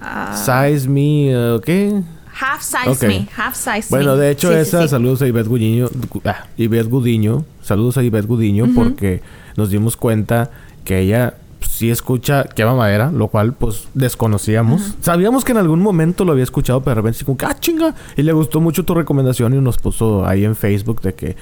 [0.00, 2.00] Ah, Size Me, uh, ¿qué?
[2.40, 3.08] half Size.
[3.08, 3.26] Me.
[3.36, 4.20] Half Size Bueno, Me.
[4.20, 4.88] de hecho, Sí, esa, sí.
[4.88, 9.22] saludos a Ivette Gudiño, gu- ah, Ivette Gudiño, saludos a Ivette Gudiño, porque
[9.56, 10.52] nos dimos cuenta
[10.88, 14.94] que ella pues, sí escucha Quema Madera, lo cual, pues, desconocíamos.
[15.02, 17.94] Sabíamos que en algún momento lo había escuchado, pero de repente, como que, ah, chinga,
[18.16, 21.36] y le gustó mucho tu recomendación y nos puso ahí en Facebook de que,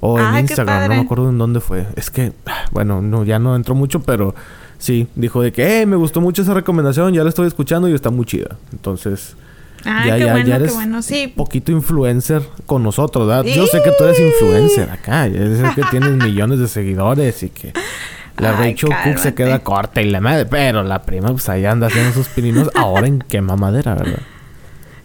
[0.00, 1.86] o en Ay, qué Instagram, no me acuerdo en dónde fue.
[1.94, 4.34] Es que, ah, bueno, no, ya no entró mucho, pero
[4.78, 7.94] sí, dijo de que, eh, me gustó mucho esa recomendación, ya la estoy escuchando y
[7.94, 8.56] está muy chida.
[8.72, 9.36] Entonces,
[9.84, 11.00] Ah, ya, qué ya, bueno, ya qué eres bueno.
[11.00, 11.32] Sí.
[11.34, 13.44] poquito influencer con nosotros, ¿verdad?
[13.44, 15.26] Yo sé que tú eres influencer acá.
[15.26, 17.72] Yo sé que tienes millones de seguidores y que
[18.40, 20.46] la Ay, Rachel Cook se queda corta y la madre.
[20.46, 24.20] Pero la prima, pues ahí anda haciendo sus pininos ahora en quema madera, ¿verdad?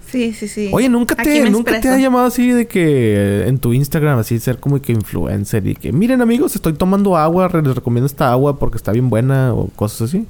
[0.08, 0.70] Sí, sí, sí.
[0.72, 4.60] Oye, ¿nunca te, ¿nunca te ha llamado así de que en tu Instagram así ser
[4.60, 8.78] como que influencer y que miren amigos, estoy tomando agua, les recomiendo esta agua porque
[8.78, 10.26] está bien buena o cosas así?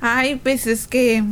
[0.00, 1.24] Ay, pues es que.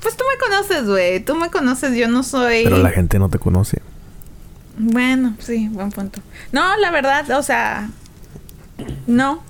[0.00, 1.20] Pues tú me conoces, güey.
[1.20, 2.64] Tú me conoces, yo no soy.
[2.64, 3.82] Pero la gente no te conoce.
[4.78, 6.20] Bueno, sí, buen punto.
[6.52, 7.90] No, la verdad, o sea.
[9.06, 9.42] No.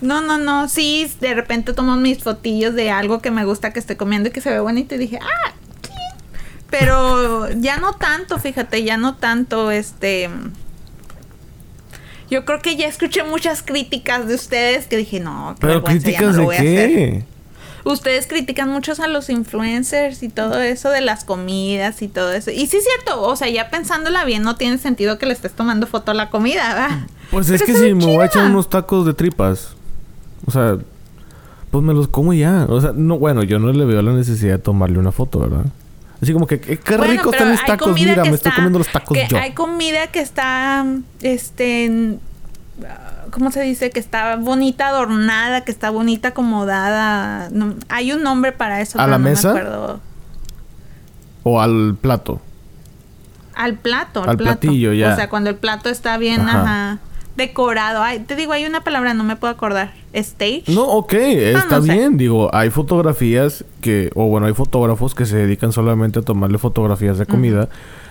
[0.00, 0.68] No, no, no.
[0.68, 4.32] Sí, de repente tomo mis fotillos de algo que me gusta que estoy comiendo y
[4.32, 5.52] que se ve bonito y dije, ah.
[6.70, 10.30] Pero ya no tanto, fíjate, ya no tanto, este.
[12.30, 16.10] Yo creo que ya escuché muchas críticas de ustedes que dije, no, qué Pero vergüenza,
[16.10, 17.24] ya no críticas lo de voy a hacer".
[17.92, 22.50] Ustedes critican muchos a los influencers y todo eso de las comidas y todo eso.
[22.50, 25.52] Y sí es cierto, o sea, ya pensándola bien, no tiene sentido que le estés
[25.52, 27.06] tomando foto a la comida, ¿verdad?
[27.30, 29.74] Pues es Pero que si me voy a echar unos tacos de tripas,
[30.46, 30.76] o sea,
[31.70, 32.66] pues me los como ya.
[32.68, 35.64] O sea, no, bueno, yo no le veo la necesidad de tomarle una foto, ¿verdad?
[36.20, 38.88] Así como que, qué qué Bueno, ricos están mis tacos, mira, me estoy comiendo los
[38.88, 39.38] tacos que yo.
[39.38, 40.84] Hay comida que está,
[41.22, 42.18] este,
[43.30, 43.90] ¿cómo se dice?
[43.90, 47.48] Que está bonita adornada, que está bonita acomodada.
[47.50, 49.52] No, hay un nombre para eso, ¿A la no mesa?
[49.52, 50.00] me acuerdo.
[51.44, 52.40] O al plato.
[53.54, 54.60] Al plato, Al plato.
[54.60, 55.12] platillo, ya.
[55.12, 56.62] O sea, cuando el plato está bien, Ajá.
[56.62, 56.98] ajá.
[57.36, 58.02] decorado.
[58.02, 59.92] Ay, te digo, hay una palabra, no me puedo acordar.
[60.12, 60.64] Stage.
[60.68, 61.92] No, ok, está no sé.
[61.92, 62.16] bien.
[62.16, 67.16] Digo, hay fotografías que, o bueno, hay fotógrafos que se dedican solamente a tomarle fotografías
[67.18, 67.68] de comida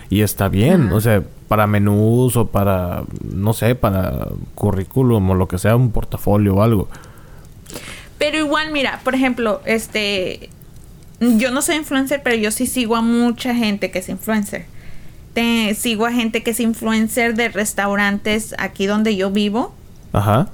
[0.09, 0.91] y está bien.
[0.91, 5.91] O sea, para menús o para, no sé, para currículum o lo que sea, un
[5.91, 6.87] portafolio o algo.
[8.17, 10.49] Pero igual, mira, por ejemplo, este.
[11.19, 14.65] Yo no soy influencer, pero yo sí sigo a mucha gente que es influencer.
[15.33, 19.73] Te- sigo a gente que es influencer de restaurantes aquí donde yo vivo.
[20.13, 20.49] Ajá.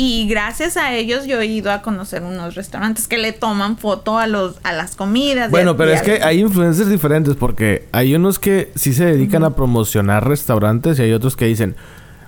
[0.00, 4.16] Y gracias a ellos yo he ido a conocer unos restaurantes que le toman foto
[4.16, 5.50] a los a las comidas.
[5.50, 9.42] Bueno, a- pero es que hay influencers diferentes porque hay unos que sí se dedican
[9.42, 11.74] a promocionar restaurantes y hay otros que dicen,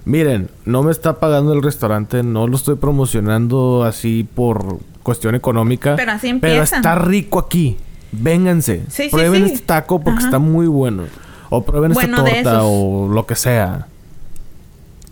[0.04, 5.94] miren, no me está pagando el restaurante, no lo estoy promocionando así por cuestión económica.
[5.94, 6.78] Pero así Pero empiezan.
[6.80, 7.76] está rico aquí.
[8.10, 8.82] Vénganse.
[8.88, 9.52] Sí, sí, prueben sí.
[9.54, 10.26] este taco porque Ajá.
[10.26, 11.04] está muy bueno.
[11.50, 13.86] O prueben Bueno, esta torta o lo que sea.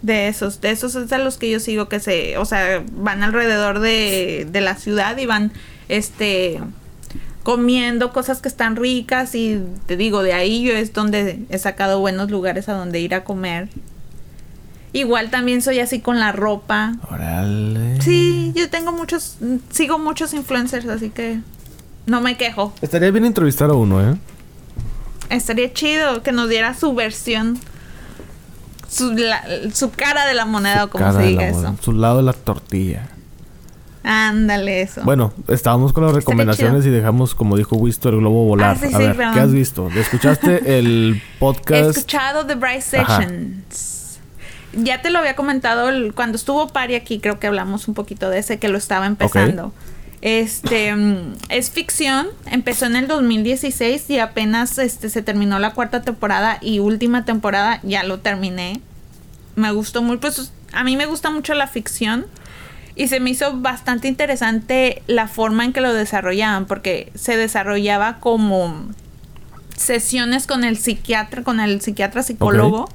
[0.03, 3.23] De esos, de esos es de los que yo sigo que se, o sea, van
[3.23, 5.53] alrededor de, de la ciudad y van,
[5.89, 6.61] este,
[7.43, 11.99] comiendo cosas que están ricas y te digo, de ahí yo es donde he sacado
[11.99, 13.69] buenos lugares a donde ir a comer.
[14.93, 16.97] Igual también soy así con la ropa.
[18.01, 19.37] Sí, yo tengo muchos,
[19.71, 21.41] sigo muchos influencers, así que
[22.07, 22.73] no me quejo.
[22.83, 24.17] Estaría bien entrevistar a uno, ¿eh?
[25.31, 27.59] Estaría chido que nos diera su versión,
[28.89, 31.77] su, la- su cara de la moneda o como se diga eso.
[31.81, 33.09] Su lado de la tortilla.
[34.05, 35.03] Ándale eso.
[35.05, 38.77] Bueno, estábamos con las recomendaciones y dejamos, como dijo Wisto, el globo volar.
[38.77, 39.35] Ah, sí, a sí, ver, perdón.
[39.35, 39.89] ¿qué has visto?
[39.95, 41.91] ¿Escuchaste el He podcast?
[41.99, 43.19] escuchado The Bright Ajá.
[43.23, 44.19] Sessions.
[44.73, 48.31] Ya te lo había comentado el- cuando estuvo Pari aquí, creo que hablamos un poquito
[48.31, 49.73] de ese que lo estaba empezando.
[50.21, 56.03] Este mm, es ficción, empezó en el 2016 y apenas este se terminó la cuarta
[56.03, 58.81] temporada y última temporada ya lo terminé.
[59.55, 62.27] Me gustó mucho, pues a mí me gusta mucho la ficción
[62.97, 68.19] y se me hizo bastante interesante la forma en que lo desarrollaban porque se desarrollaba
[68.19, 68.89] como
[69.77, 72.89] sesiones con el psiquiatra, con el psiquiatra psicólogo.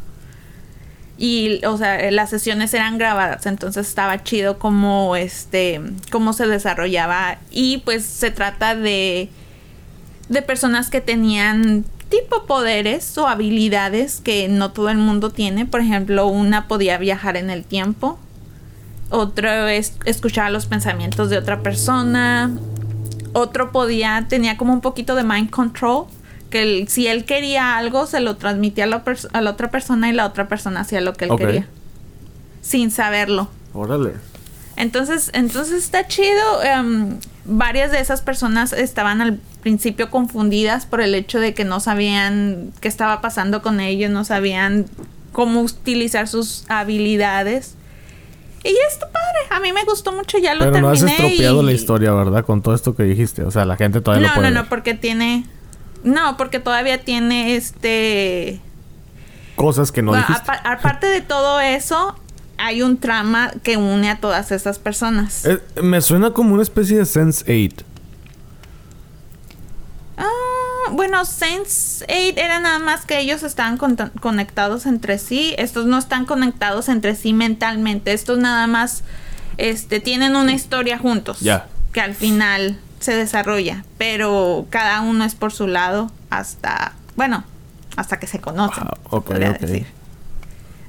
[1.26, 5.80] Y, o sea, las sesiones eran grabadas, entonces estaba chido como este,
[6.12, 7.38] cómo se desarrollaba.
[7.50, 9.30] Y pues se trata de,
[10.28, 15.66] de personas que tenían tipo poderes o habilidades que no todo el mundo tiene.
[15.66, 18.20] Por ejemplo, una podía viajar en el tiempo.
[19.10, 22.52] Otro es escuchar los pensamientos de otra persona.
[23.32, 26.08] Otro podía, tenía como un poquito de mind control.
[26.54, 29.72] Que él- si él quería algo, se lo transmitía a la, pers- a la otra
[29.72, 31.68] persona y la otra persona hacía lo que él quería.
[32.62, 33.50] Sin saberlo.
[33.74, 34.12] Órale.
[34.76, 36.64] Entonces, entonces está chido.
[36.64, 41.80] em, varias de esas personas estaban al principio confundidas por el hecho de que no
[41.80, 44.86] sabían qué estaba pasando con ellos, no sabían
[45.32, 47.76] cómo utilizar sus habilidades.
[48.64, 49.40] Y está padre.
[49.50, 51.18] A mí me gustó mucho, ya lo Pero no has terminé.
[51.28, 52.46] estropeado y- la historia, ¿verdad?
[52.46, 53.44] Con todo esto que dijiste.
[53.44, 54.70] O sea, la gente todavía lo No, puede no, no, ver.
[54.70, 55.46] porque tiene.
[56.04, 58.60] No, porque todavía tiene este.
[59.56, 60.52] Cosas que no Bueno, dijiste.
[60.52, 62.18] apa- aparte de todo eso,
[62.58, 65.46] hay un trama que une a todas esas personas.
[65.46, 67.86] Eh, me suena como una especie de Sense 8.
[70.18, 75.54] Ah, bueno, Sense 8 era nada más que ellos estaban con- conectados entre sí.
[75.58, 78.14] Estos no están conectados entre sí mentalmente.
[78.14, 79.04] Estos nada más
[79.58, 81.40] este, tienen una historia juntos.
[81.40, 81.68] Ya.
[81.92, 83.84] Que al final se desarrolla.
[83.98, 86.94] Pero cada uno es por su lado hasta.
[87.16, 87.44] Bueno,
[87.96, 88.84] hasta que se conocen.
[88.88, 89.60] Ah, ok, podría ok.
[89.60, 89.86] decir.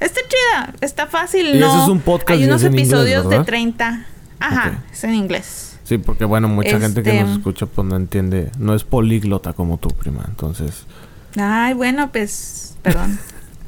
[0.00, 1.54] Está chida, está fácil.
[1.56, 3.44] Y no, ese es un podcast Hay unos en inglés, episodios de ¿verdad?
[3.46, 4.06] 30.
[4.40, 4.92] Ajá, Ok.
[4.92, 5.78] es en inglés.
[5.84, 8.50] Sí, porque bueno, mucha gente que Este- nos escucha pues no entiende.
[8.58, 10.24] No es políglota como tú, prima.
[10.28, 10.86] Entonces,
[11.36, 12.76] Ay, bueno, pues.
[12.82, 13.18] Perdón.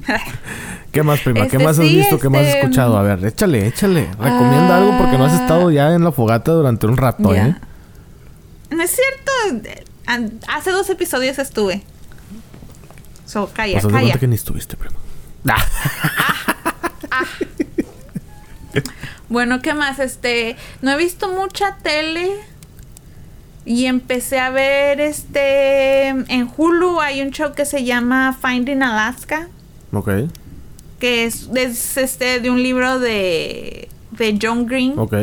[0.92, 1.40] ¿qué más, prima?
[1.48, 2.18] ¿Qué Este, más has sí, visto?
[2.18, 2.96] ¿Qué más has este, escuchado?
[2.98, 4.08] A ver, échale, échale.
[4.18, 5.42] Recomienda algo porque no has Ah.
[5.42, 7.48] estado ya en la fogata durante un rato, Ya.
[7.48, 7.56] ¿eh?
[8.70, 9.70] No es cierto.
[10.48, 11.82] Hace dos episodios estuve.
[13.26, 14.18] So, calla, Pues haz de calla.
[14.18, 14.96] que ni estuviste, prima.
[19.28, 19.98] Bueno, ¿qué más?
[19.98, 22.30] Este, no he visto mucha tele.
[23.64, 29.48] Y empecé a ver este en Hulu hay un show que se llama Finding Alaska,
[29.92, 30.08] Ok,
[31.00, 35.14] que es, es, este de un libro de de John Green, ok.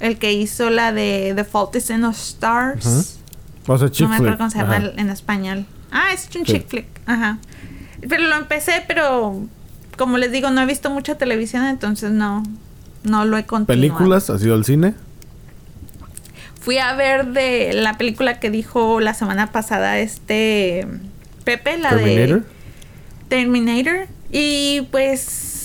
[0.00, 2.86] El que hizo la de The Fault is in the Stars.
[2.86, 3.72] Ujú.
[3.72, 5.66] O sea, chick no me acuerdo cómo se llama en español.
[5.90, 6.52] Ah, es un Sí.
[6.52, 6.86] chick flick.
[7.06, 7.38] Ajá.
[8.08, 9.42] Pero lo empecé, pero
[9.96, 12.42] como les digo, no he visto mucha televisión, entonces no,
[13.02, 13.66] no lo he continuado.
[13.80, 14.30] ¿Películas?
[14.30, 14.94] ¿Has ido al cine?
[16.60, 20.86] Fui a ver de la película que dijo la semana pasada este
[21.44, 22.40] Pepe, la ¿Terminator?
[22.42, 22.46] de
[23.28, 24.08] Terminator.
[24.32, 25.55] Y pues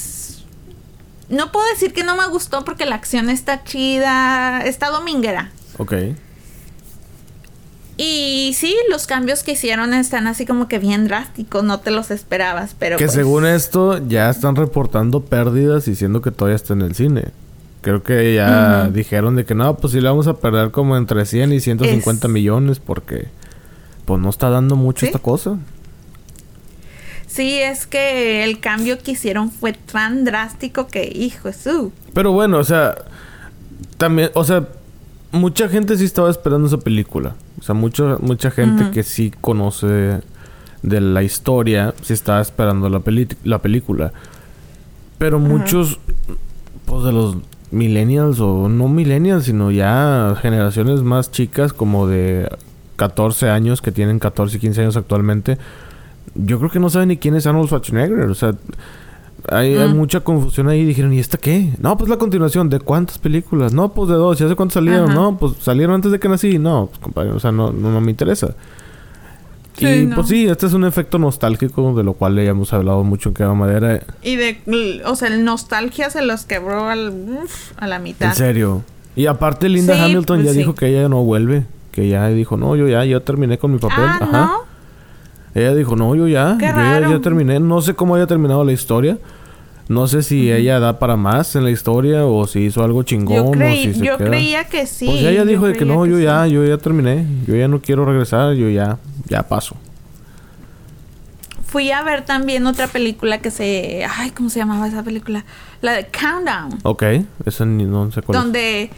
[1.32, 5.52] no puedo decir que no me gustó porque la acción está chida, está dominguera.
[5.78, 5.94] Ok.
[7.98, 12.10] Y sí, los cambios que hicieron están así como que bien drásticos, no te los
[12.10, 12.98] esperabas, pero...
[12.98, 17.26] Que pues, según esto ya están reportando pérdidas diciendo que todavía está en el cine.
[17.82, 21.26] Creo que ya dijeron de que no, pues sí le vamos a perder como entre
[21.26, 23.28] 100 y 150 Es- millones porque
[24.06, 25.06] pues no está dando mucho ¿Sí?
[25.08, 25.58] esta cosa.
[27.32, 31.94] Sí, es que el cambio que hicieron fue tan drástico que, hijo, su.
[32.14, 32.96] Pero bueno, o sea,
[33.98, 34.68] también, o sea,
[35.32, 37.36] mucha gente sí estaba esperando esa película.
[37.60, 40.20] O sea, mucho, mucha gente que sí conoce
[40.82, 44.12] de la historia sí estaba esperando la, peli- la película.
[45.18, 46.00] Pero muchos,
[46.86, 47.38] pues de los
[47.70, 52.50] millennials o no millennials, sino ya generaciones más chicas como de
[52.98, 55.58] 14 años que tienen 14 y 15 años actualmente,
[56.36, 58.22] yo creo que no saben ni quién es Arnold Schwarzenegger.
[58.30, 58.54] O sea,
[59.50, 59.98] hay, hay Mm.
[59.98, 60.86] mucha confusión ahí.
[60.86, 61.74] Dijeron, ¿y esta qué?
[61.80, 62.70] No, pues la continuación.
[62.70, 63.74] ¿De cuántas películas?
[63.74, 64.40] No, pues de dos.
[64.40, 65.06] ¿Y hace cuánto salieron?
[65.12, 65.14] Ajá.
[65.20, 66.58] No, pues salieron antes de que nací.
[66.60, 68.56] No, pues compadre, o sea, no, no, no me interesa.
[69.78, 70.16] Sí, y no.
[70.16, 73.36] pues sí, este es un efecto nostálgico de lo cual ya hemos hablado mucho en
[73.36, 74.02] Quema Madera.
[74.22, 77.10] Y de, o sea, el nostalgia se los quebró al,
[77.44, 78.30] uf, a la mitad.
[78.30, 78.84] En serio.
[79.16, 80.58] Y aparte Linda Sí, Hamilton pues ya sí.
[80.60, 81.64] dijo que ella no vuelve.
[81.92, 83.98] Que ya dijo, no, yo ya, yo terminé con mi papel.
[84.06, 84.32] Ah, Ajá.
[84.46, 84.71] ¿no?
[85.54, 87.60] Ella dijo, no, yo ya, yo ya, terminé.
[87.60, 89.18] No sé cómo haya terminado la historia.
[89.90, 93.60] No sé si ella da para más en la historia o si hizo algo chingón
[93.60, 94.30] Yo, o si se yo queda.
[94.30, 95.06] creía que sí.
[95.06, 96.24] Pues ella dijo de que no, yo sí.
[96.24, 97.26] ya, yo ya terminé.
[97.46, 99.76] Yo ya no quiero regresar, yo ya, ya paso.
[101.66, 104.06] Fui a ver también otra película que se...
[104.18, 105.44] Ay, ¿cómo se llamaba esa película?
[105.82, 106.80] La de Countdown.
[106.84, 107.04] Ok,
[107.46, 108.44] esa ni no sé cuál es.
[108.44, 108.90] donde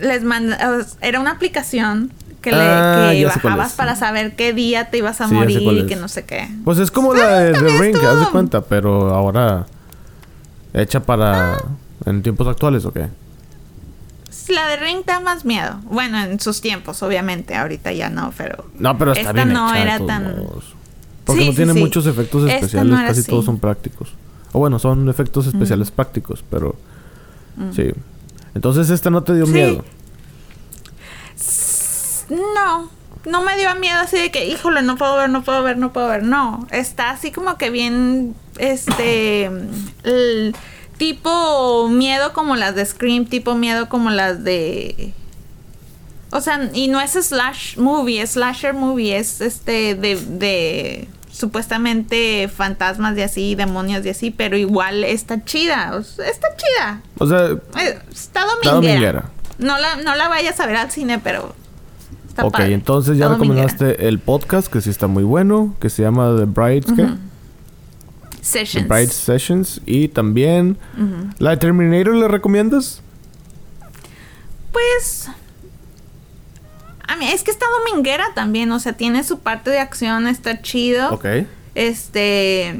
[0.00, 0.86] les manda...
[1.00, 2.12] Era una aplicación
[2.50, 5.86] que, le, Ah, que bajabas para saber qué día te ibas a Sí, morir y
[5.86, 6.48] que no sé qué.
[6.64, 9.66] Pues es como la de The Ring, haz de cuenta, pero ahora
[10.72, 11.64] hecha para Ah.
[12.04, 13.08] en tiempos actuales o qué?
[14.48, 15.80] La de Ring da más miedo.
[15.90, 17.56] Bueno, en sus tiempos, obviamente.
[17.56, 18.66] Ahorita ya no, pero...
[18.78, 20.64] No, pero está Esta bien no hecha era todos tan- modos.
[21.24, 21.80] Porque Sí, no tiene sí.
[21.80, 24.10] muchos efectos especiales, no casi todos son prácticos.
[24.52, 26.76] O bueno, son efectos especiales prácticos, pero
[27.74, 27.90] sí.
[28.54, 29.52] Entonces esta no te dio Mm.
[32.28, 32.90] No,
[33.24, 35.92] no me dio miedo así de que, híjole, no puedo ver, no puedo ver, no
[35.92, 36.22] puedo ver.
[36.22, 39.44] No, está así como que bien, este,
[40.04, 40.54] el
[40.96, 45.12] tipo miedo como las de Scream, tipo miedo como las de...
[46.32, 52.48] O sea, y no es slash movie, es slasher movie, es este de, de supuestamente
[52.48, 57.00] fantasmas de así, demonios de así, pero igual está chida, o sea, está chida.
[57.18, 57.46] O sea,
[57.80, 58.74] Eh, Está Está dominguera.
[58.74, 59.24] dominguera.
[59.58, 61.54] No la, no la vayas a ver al cine, pero
[62.36, 62.74] está ok, padre.
[62.74, 66.80] entonces ya recomendaste el podcast que sí está muy bueno, que se llama The.
[68.42, 69.80] The Sessions.
[69.86, 70.76] Y también
[71.38, 73.00] la de Terminator le recomiendas?
[74.70, 75.28] Pues.
[77.08, 80.60] A mí, es que está dominguera también, o sea, tiene su parte de acción, está
[80.60, 81.12] chido.
[81.12, 81.24] Ok.
[81.74, 82.78] Este.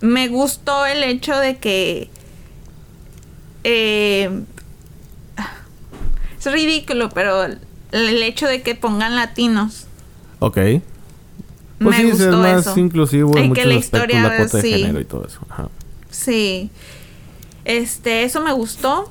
[0.00, 2.10] Me gustó el hecho de que.
[3.64, 4.44] eh,
[6.38, 7.46] es ridículo, pero
[7.92, 9.86] el hecho de que pongan latinos.
[10.40, 10.54] Ok.
[10.54, 10.82] Pues
[11.80, 12.78] me sí, gustó más eso.
[12.78, 14.72] inclusivo en Y que la aspectos, historia, la cuota de sí.
[14.72, 15.40] género y todo eso.
[15.48, 15.68] Ajá.
[16.10, 16.70] Sí.
[17.64, 19.10] Este, eso me gustó.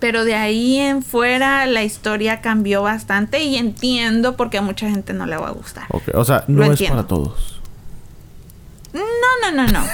[0.00, 4.90] Pero de ahí en fuera la historia cambió bastante y entiendo por qué a mucha
[4.90, 5.84] gente no le va a gustar.
[6.14, 6.96] O sea, no Lo es entiendo.
[6.96, 7.60] para todos.
[8.92, 9.00] No,
[9.50, 9.84] no, no, no.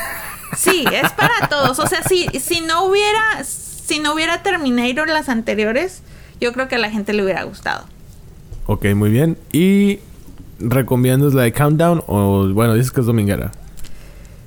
[0.57, 1.79] Sí, es para todos.
[1.79, 6.03] O sea, si, si no hubiera, si no hubiera Terminator las anteriores,
[6.41, 7.85] yo creo que a la gente le hubiera gustado.
[8.67, 9.37] Ok, muy bien.
[9.53, 9.99] ¿Y
[10.59, 13.53] recomiendas la de Countdown o, bueno, dices que es dominguera?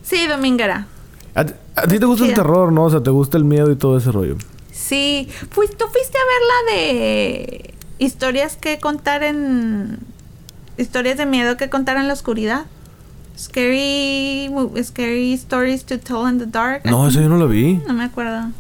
[0.04, 0.88] Sí, Dominguera.
[1.36, 2.84] ¿A, ti- a ti te gusta el terror, no?
[2.86, 4.36] O sea, te gusta el miedo y todo ese rollo.
[4.72, 5.28] Sí.
[5.52, 10.00] Fui- ¿Tú fuiste a ver la de historias que contar en...
[10.78, 12.66] Historias de miedo que contar en la oscuridad?
[13.38, 14.50] Scary,
[14.84, 16.84] scary Stories to Tell in the Dark.
[16.86, 17.82] No, eso yo no lo vi.
[17.88, 18.52] No me acuerdo.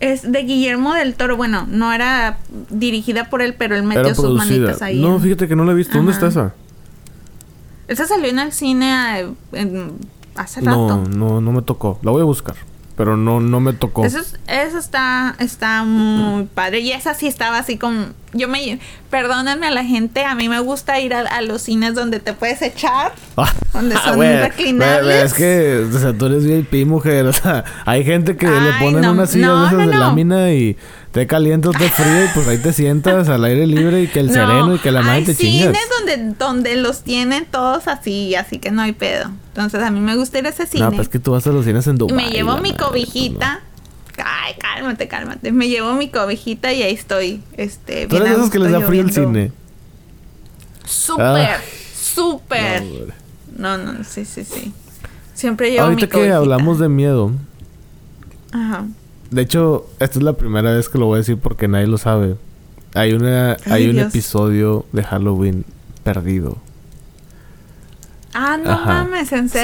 [0.00, 1.36] Es de Guillermo del Toro.
[1.36, 2.38] Bueno, no era
[2.70, 4.46] dirigida por él, pero él metió Era sus producida.
[4.46, 5.00] manitas ahí.
[5.00, 5.96] No, en- fíjate que no la he visto.
[5.96, 6.54] ¿Dónde está esa?
[7.88, 9.92] Esa salió en el cine eh, en-
[10.36, 11.08] hace No, rato.
[11.10, 11.98] no, no me tocó.
[12.02, 12.54] La voy a buscar.
[12.96, 14.04] Pero no, no me tocó.
[14.04, 16.80] Eso, es- eso está, está muy padre.
[16.80, 18.14] Y esa sí estaba así con...
[18.32, 18.78] yo me
[19.10, 22.62] perdónenme a la gente, a mí me gusta ir a, los cines donde te puedes
[22.62, 25.02] echar, Ah, donde son güey, reclinables.
[25.04, 27.26] güey, Es que, o sea, tú eres VIP, mujer.
[27.30, 29.96] O sea, hay gente que le Ay, ponen no, una silla no, esas no, de
[29.96, 30.76] lámina y
[31.12, 34.28] te calienta te frío y pues ahí te sientas al aire libre y que el
[34.28, 35.88] No, sereno y que la madre hay te cines chingas.
[35.98, 39.30] donde donde los tienen todos así, así que no hay pedo.
[39.48, 40.84] Entonces a mí me gusta ir a ese cine.
[40.84, 42.14] No, pues es que tú vas a los cines en Dubái.
[42.16, 43.60] me llevo mi madre, cobijita.
[44.18, 45.52] Ay, cálmate, cálmate.
[45.52, 48.80] Me llevo mi cobijita y ahí estoy, este, Tú bien eres esos que les da
[48.80, 49.52] frío el cine.
[50.84, 51.60] Súper, Ay.
[51.94, 52.82] súper.
[53.56, 53.76] No.
[53.76, 54.72] No, no, sí, sí, sí.
[55.34, 56.36] Siempre llevo mi Ahorita que cobijita.
[56.36, 57.32] hablamos de miedo,
[58.52, 58.86] Ajá.
[59.30, 61.98] de hecho, esta es la primera vez que lo voy a decir porque nadie lo
[61.98, 62.36] sabe.
[62.94, 65.64] Hay una, Ay, hay un episodio de Halloween
[66.02, 66.58] perdido.
[68.32, 69.04] Ah, no Ajá.
[69.04, 69.58] mames, ¿en Sí.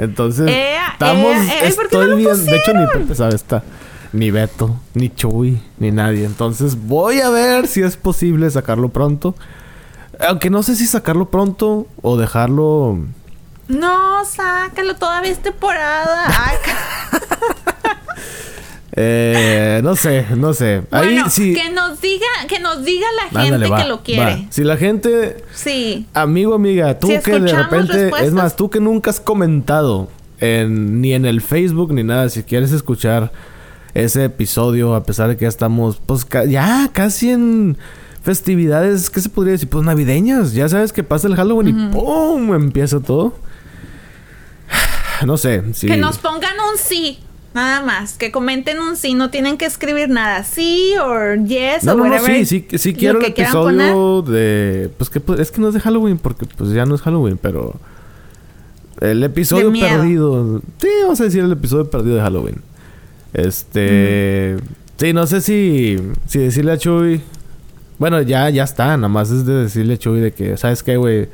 [0.00, 2.46] Entonces, Ea, estamos, ea, ey, ¿por qué no estoy bien.
[2.46, 2.86] De hecho, ni?
[2.86, 3.62] Pepe sabe está.
[4.14, 6.24] Ni Beto, ni Chuy, ni nadie.
[6.24, 9.34] Entonces, voy a ver si es posible sacarlo pronto.
[10.26, 12.98] Aunque no sé si sacarlo pronto o dejarlo.
[13.68, 16.26] No, sácalo, todavía es temporada.
[18.96, 20.82] Eh, no sé, no sé.
[20.90, 21.54] Ahí sí.
[21.54, 24.22] que nos diga, que nos diga la gente Ándale, va, que lo quiere.
[24.24, 24.38] va.
[24.50, 26.06] Si la gente Sí.
[26.12, 29.20] Amigo, amiga, tú Si que de escuchamos repente, es respuestas- más, tú que nunca has
[29.20, 30.08] comentado
[30.40, 33.30] en, ni en el Facebook ni nada, si quieres escuchar
[33.94, 37.76] ese episodio, a pesar de que ya estamos, pues ca- ya casi en
[38.22, 39.68] festividades, ¿qué se podría decir?
[39.68, 42.54] Pues navideñas, ya sabes que pasa el Halloween y ¡pum!
[42.54, 43.34] empieza todo.
[45.26, 45.86] No sé, si...
[45.86, 47.18] Que nos pongan un sí.
[47.52, 51.92] Nada más, que comenten un sí, no tienen que escribir nada, sí o yes No,
[51.92, 52.46] o no, no, whatever.
[52.46, 54.88] sí, sí, sí quiero el episodio de...
[54.96, 57.38] Pues que pues, es que no es de Halloween porque pues ya no es Halloween,
[57.40, 57.74] pero...
[59.00, 60.60] El episodio perdido.
[60.78, 62.56] Sí, vamos a decir el episodio perdido de Halloween.
[63.32, 64.56] Este...
[64.98, 65.98] Sí, no sé si...
[66.26, 67.20] Si decirle a Chuy...
[67.98, 68.96] Bueno, ya, ya está.
[68.96, 70.56] Nada más es de decirle a Chuy de que...
[70.56, 71.28] ¿Sabes qué, güey?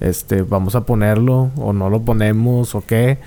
[0.00, 0.42] Este...
[0.42, 1.52] Vamos a ponerlo.
[1.56, 2.74] O no lo ponemos.
[2.74, 3.18] O qué.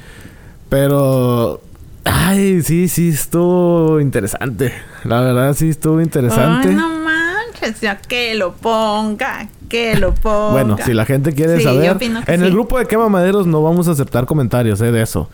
[0.69, 1.61] Pero...
[2.03, 4.73] Ay, sí, sí, estuvo interesante.
[5.03, 6.69] La verdad, sí estuvo interesante.
[6.69, 10.51] Ay, no manches, ya que lo ponga, que lo ponga.
[10.51, 13.87] Bueno, si la gente quiere Sí, saber, en el grupo de Quema Maderos no vamos
[13.87, 15.29] a aceptar comentarios eh, de eso.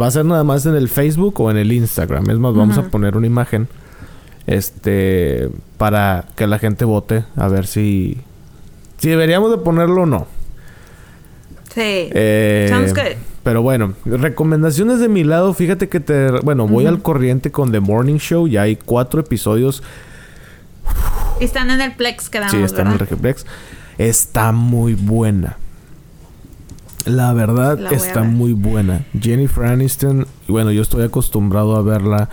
[0.00, 2.28] Va a ser nada más en el Facebook o en el Instagram.
[2.30, 3.68] Es más, vamos a poner una imagen.
[4.46, 5.48] Este.
[5.76, 7.24] Para que la gente vote.
[7.36, 8.18] A ver si.
[8.98, 10.26] Si deberíamos de ponerlo o no.
[11.74, 12.08] Sí.
[12.12, 13.16] Eh, Sounds good.
[13.46, 15.54] Pero bueno, recomendaciones de mi lado.
[15.54, 16.32] Fíjate que te.
[16.40, 18.48] Bueno, voy al corriente con The Morning Show.
[18.48, 19.84] Ya hay cuatro episodios.
[21.38, 22.98] Están en el Plex, quedamos, Sí, está en el.
[22.98, 23.46] Regiplex.
[23.98, 25.58] Está muy buena.
[27.04, 28.30] La verdad La está ver.
[28.30, 29.04] muy buena.
[29.16, 32.28] Jennifer Aniston, bueno, yo estoy acostumbrado a verla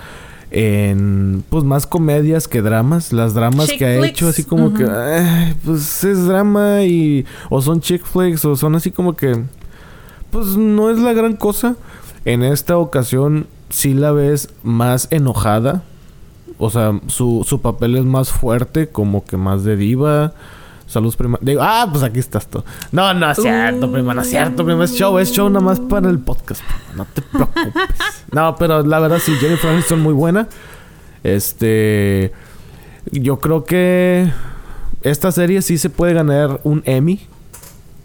[0.50, 3.14] en pues más comedias que dramas.
[3.14, 4.14] Las dramas Chick que ha flicks.
[4.16, 4.88] hecho así como que
[5.64, 9.44] pues es drama y o son chick flicks o son así como que
[10.34, 11.76] pues no es la gran cosa.
[12.26, 15.84] En esta ocasión sí la ves más enojada.
[16.58, 20.34] O sea, su, su papel es más fuerte, como que más de diva.
[20.88, 21.38] Salud prima.
[21.42, 22.64] Digo, ah, pues aquí estás tú.
[22.92, 24.84] No, no es cierto, prima, no es cierto, prima.
[24.86, 26.62] Es show, es show nada más para el podcast.
[26.64, 27.74] prima, No te preocupes.
[28.32, 30.48] no, pero la verdad sí, Jennifer Aniston muy buena.
[31.24, 32.34] Este.
[33.12, 34.32] Yo creo que
[35.04, 37.28] esta serie sí se puede ganar un Emmy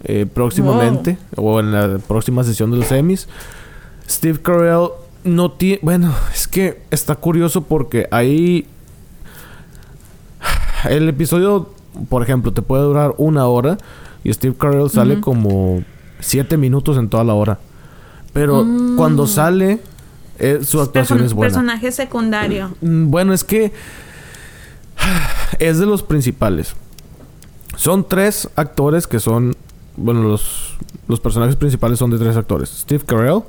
[0.03, 3.27] eh, próximamente o en la próxima sesión de los Emmys.
[4.09, 4.89] Steve Carell
[5.23, 5.79] no tiene.
[5.81, 8.65] Bueno, es que está curioso porque ahí.
[10.89, 11.69] El episodio,
[12.07, 13.77] por ejemplo, te puede durar una hora
[14.23, 15.83] y Steve Carell sale como
[16.19, 17.59] siete minutos en toda la hora.
[18.31, 18.95] Pero Mm.
[18.95, 19.81] cuando sale,
[20.37, 21.49] eh, su actuación Person- es buena.
[21.53, 22.71] Personaje secundario.
[22.81, 23.73] Mm, Bueno, es que
[25.59, 26.75] es de los principales.
[27.75, 29.55] Son tres actores que son,
[29.99, 30.75] bueno, los,
[31.07, 32.69] los personajes principales son de tres actores.
[32.69, 33.41] Steve Carell.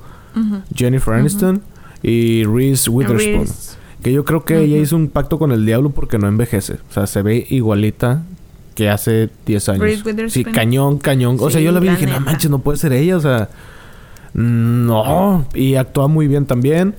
[0.74, 1.60] Jennifer Aniston
[2.02, 3.40] y Reese Witherspoon.
[3.40, 3.76] Reese.
[4.02, 6.74] Que yo creo que ella hizo un pacto con el diablo porque no envejece.
[6.88, 8.22] O sea, se ve igualita
[8.74, 9.80] que hace 10 años.
[9.82, 10.54] Reese Sí, Witherspoon.
[10.54, 11.36] cañón, cañón.
[11.40, 13.16] O sea, Sí, yo la vi y dije, no manches, no puede ser ella.
[13.16, 13.48] O sea,
[14.32, 15.46] no.
[15.54, 16.94] Y actúa muy bien también.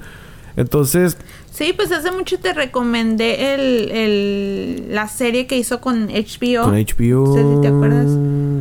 [0.58, 1.18] Entonces,
[1.52, 6.64] Sí, pues hace mucho te recomendé el, el, la serie que hizo con HBO.
[6.64, 7.26] Con HBO.
[7.28, 8.08] No sé si te acuerdas.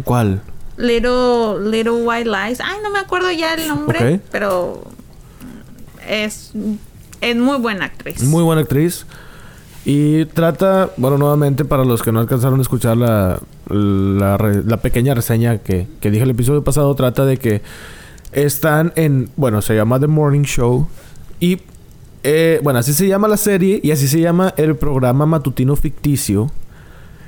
[0.04, 0.42] ¿Cuál?
[0.80, 2.60] Little, Little White Lies.
[2.60, 4.82] Ay, no me acuerdo ya el nombre, pero
[6.08, 6.52] es,
[7.20, 8.22] es muy buena actriz.
[8.22, 9.06] Muy buena actriz.
[9.84, 15.58] Y trata, bueno, nuevamente para los que no alcanzaron a escuchar la, la pequeña reseña
[15.58, 17.62] que, que dije el episodio pasado, trata de que
[18.32, 20.86] están en, bueno, se llama The Morning Show.
[21.40, 21.60] Y,
[22.22, 26.50] eh, bueno, así se llama la serie y así se llama el programa matutino ficticio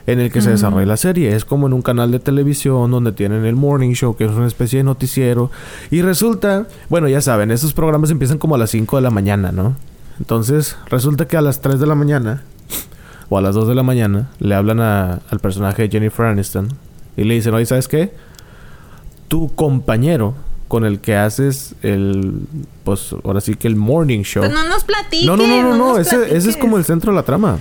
[0.06, 1.34] en el que se desarrolla la serie.
[1.34, 4.46] Es como en un canal de televisión donde tienen el morning show, que es una
[4.46, 5.50] especie de noticiero.
[5.90, 9.52] Y resulta, bueno, ya saben, esos programas empiezan como a las 5 de la mañana,
[9.52, 9.76] ¿no?
[10.18, 12.42] Entonces, resulta que a las 3 de la mañana
[13.28, 16.68] o a las 2 de la mañana le hablan al personaje de Jennifer Aniston
[17.16, 18.12] y le dicen, oye, ¿sabes qué?
[19.28, 20.34] Tu compañero
[20.68, 22.46] con el que haces el,
[22.84, 24.42] pues ahora sí que el morning show.
[24.42, 25.26] Pues no nos platiques.
[25.26, 25.98] No, no, no, no, no.
[25.98, 27.58] Ese, ese, es como el centro de la trama.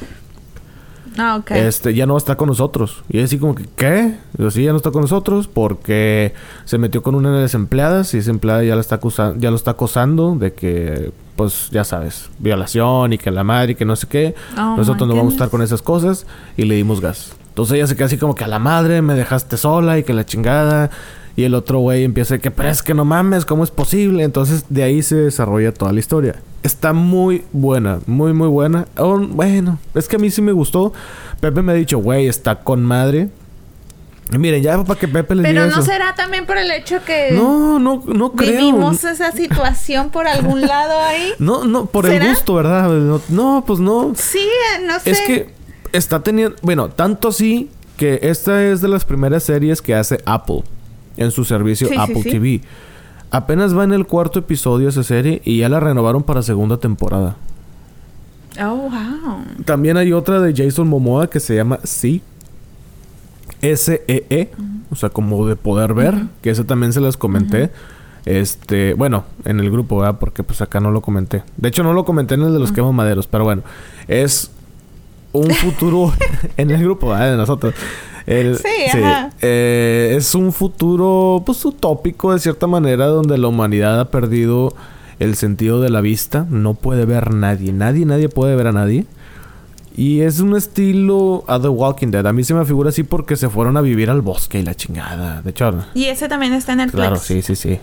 [1.18, 1.52] Ah, ok.
[1.52, 3.04] Este, ya no está con nosotros.
[3.10, 4.16] Y así como que, ¿qué?
[4.38, 6.34] Yo sí, ya no está con nosotros porque
[6.66, 9.00] se metió con una de las empleadas y esa empleada ya, la está
[9.38, 13.76] ya lo está acosando de que, pues, ya sabes, violación y que la madre y
[13.76, 14.36] que no sé qué.
[14.58, 16.26] Oh, nosotros no vamos a estar con esas cosas
[16.58, 17.36] y le dimos gas.
[17.50, 20.14] Entonces ella se queda así como que a la madre me dejaste sola y que
[20.14, 20.90] la chingada.
[21.36, 24.24] Y el otro güey empieza a que, pero es que no mames, ¿cómo es posible?
[24.24, 26.36] Entonces de ahí se desarrolla toda la historia.
[26.64, 28.86] Está muy buena, muy, muy buena.
[28.98, 30.92] Oh, bueno, es que a mí sí me gustó.
[31.40, 33.30] Pepe me ha dicho, güey, está con madre.
[34.34, 35.92] Y miren, ya para que Pepe les Pero diga no eso.
[35.92, 38.52] será también por el hecho que No, no, no creo.
[38.52, 41.32] vivimos esa situación por algún lado ahí.
[41.40, 42.30] No, no, por el ¿Será?
[42.30, 42.90] gusto, ¿verdad?
[42.90, 44.14] No, no, pues no.
[44.16, 44.48] Sí,
[44.86, 45.12] no sé.
[45.12, 45.50] Es que
[45.92, 46.56] está teniendo.
[46.62, 50.64] Bueno, tanto así que esta es de las primeras series que hace Apple
[51.22, 52.32] en su servicio Sí, Apple sí.
[52.32, 52.62] TV.
[53.32, 57.38] Apenas va en el cuarto episodio esa serie y ya la renovaron para segunda temporada.
[58.62, 58.92] Oh, wow.
[59.64, 62.22] También hay otra de Jason Momoa que se llama Sí.
[63.62, 64.26] S-E-E.
[64.30, 64.50] E,
[64.92, 66.16] O sea, como de poder ver.
[66.42, 67.72] Que esa también se las comenté.
[68.26, 70.20] Este, bueno, en el grupo, ¿verdad?
[70.20, 71.44] Porque pues acá no lo comenté.
[71.58, 73.62] De hecho, no lo comenté en el de los quema maderos, pero bueno.
[74.08, 74.52] Es
[75.32, 76.12] un futuro
[76.58, 77.32] en el grupo, ¿verdad?
[77.32, 77.74] De nosotros.
[78.26, 79.30] El- Sí, ajá.
[79.42, 84.74] Eh, es un futuro, pues, utópico de cierta manera, donde la humanidad ha perdido
[85.20, 86.46] el sentido de la vista.
[86.50, 87.74] No puede ver nadie.
[87.74, 89.06] Nadie, nadie puede ver a nadie.
[89.96, 92.26] Y es un estilo a The Walking Dead.
[92.26, 94.74] A mí se me figura así porque se fueron a vivir al bosque y la
[94.74, 95.42] chingada.
[95.42, 96.96] De hecho, Y ese también está en Netflix.
[96.96, 97.80] claro, sí, sí, sí.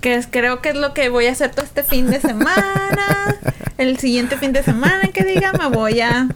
[0.00, 3.36] Que es, creo que es lo que voy a hacer todo este fin de semana.
[3.78, 6.28] el siguiente fin de semana que diga me voy a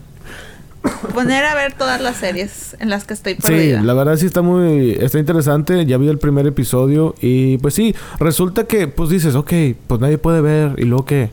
[1.15, 3.83] poner a ver todas las series en las que estoy Sí, perdida.
[3.83, 4.93] la verdad sí está muy...
[5.01, 5.85] Está interesante.
[5.87, 9.53] Ya vi el primer episodio y pues sí, resulta que pues dices, ok,
[9.87, 11.31] pues nadie puede ver y luego que...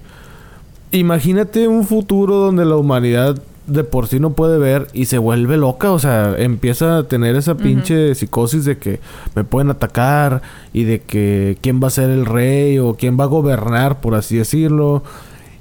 [0.91, 5.57] Imagínate un futuro donde la humanidad de por sí no puede ver y se vuelve
[5.57, 8.99] loca, o sea, empieza a tener esa pinche psicosis de que
[9.35, 10.41] me pueden atacar
[10.71, 14.13] y de que quién va a ser el rey o quién va a gobernar, por
[14.15, 15.01] así decirlo.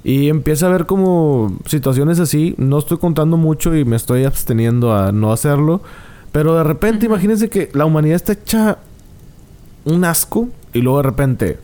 [0.03, 2.55] Y empieza a ver como situaciones así.
[2.57, 5.81] No estoy contando mucho y me estoy absteniendo a no hacerlo.
[6.31, 8.79] Pero de repente, imagínense que la humanidad está hecha
[9.85, 11.59] un asco y luego de repente,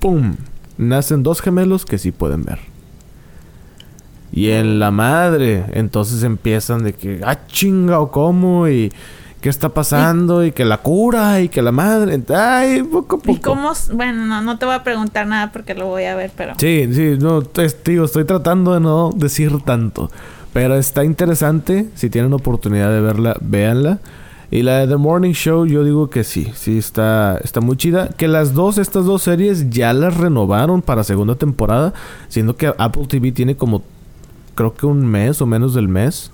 [0.00, 0.36] ¡pum!
[0.78, 2.60] Nacen dos gemelos que sí pueden ver.
[4.32, 8.90] Y en la madre, entonces empiezan de que, ah, chinga o cómo, y
[9.42, 13.30] qué está pasando, y que la cura, y que la madre, ay, poco a poco.
[13.32, 13.72] ¿Y cómo?
[13.92, 16.54] Bueno, no, no te voy a preguntar nada porque lo voy a ver, pero...
[16.58, 20.10] Sí, sí, no, es- tío, estoy tratando de no decir tanto.
[20.52, 21.88] Pero está interesante.
[21.94, 23.98] Si tienen oportunidad de verla, véanla.
[24.50, 28.08] Y la de The Morning Show, yo digo que sí, sí está, está muy chida.
[28.10, 31.94] Que las dos, estas dos series ya las renovaron para segunda temporada.
[32.28, 33.82] Siendo que Apple TV tiene como,
[34.54, 36.30] creo que un mes o menos del mes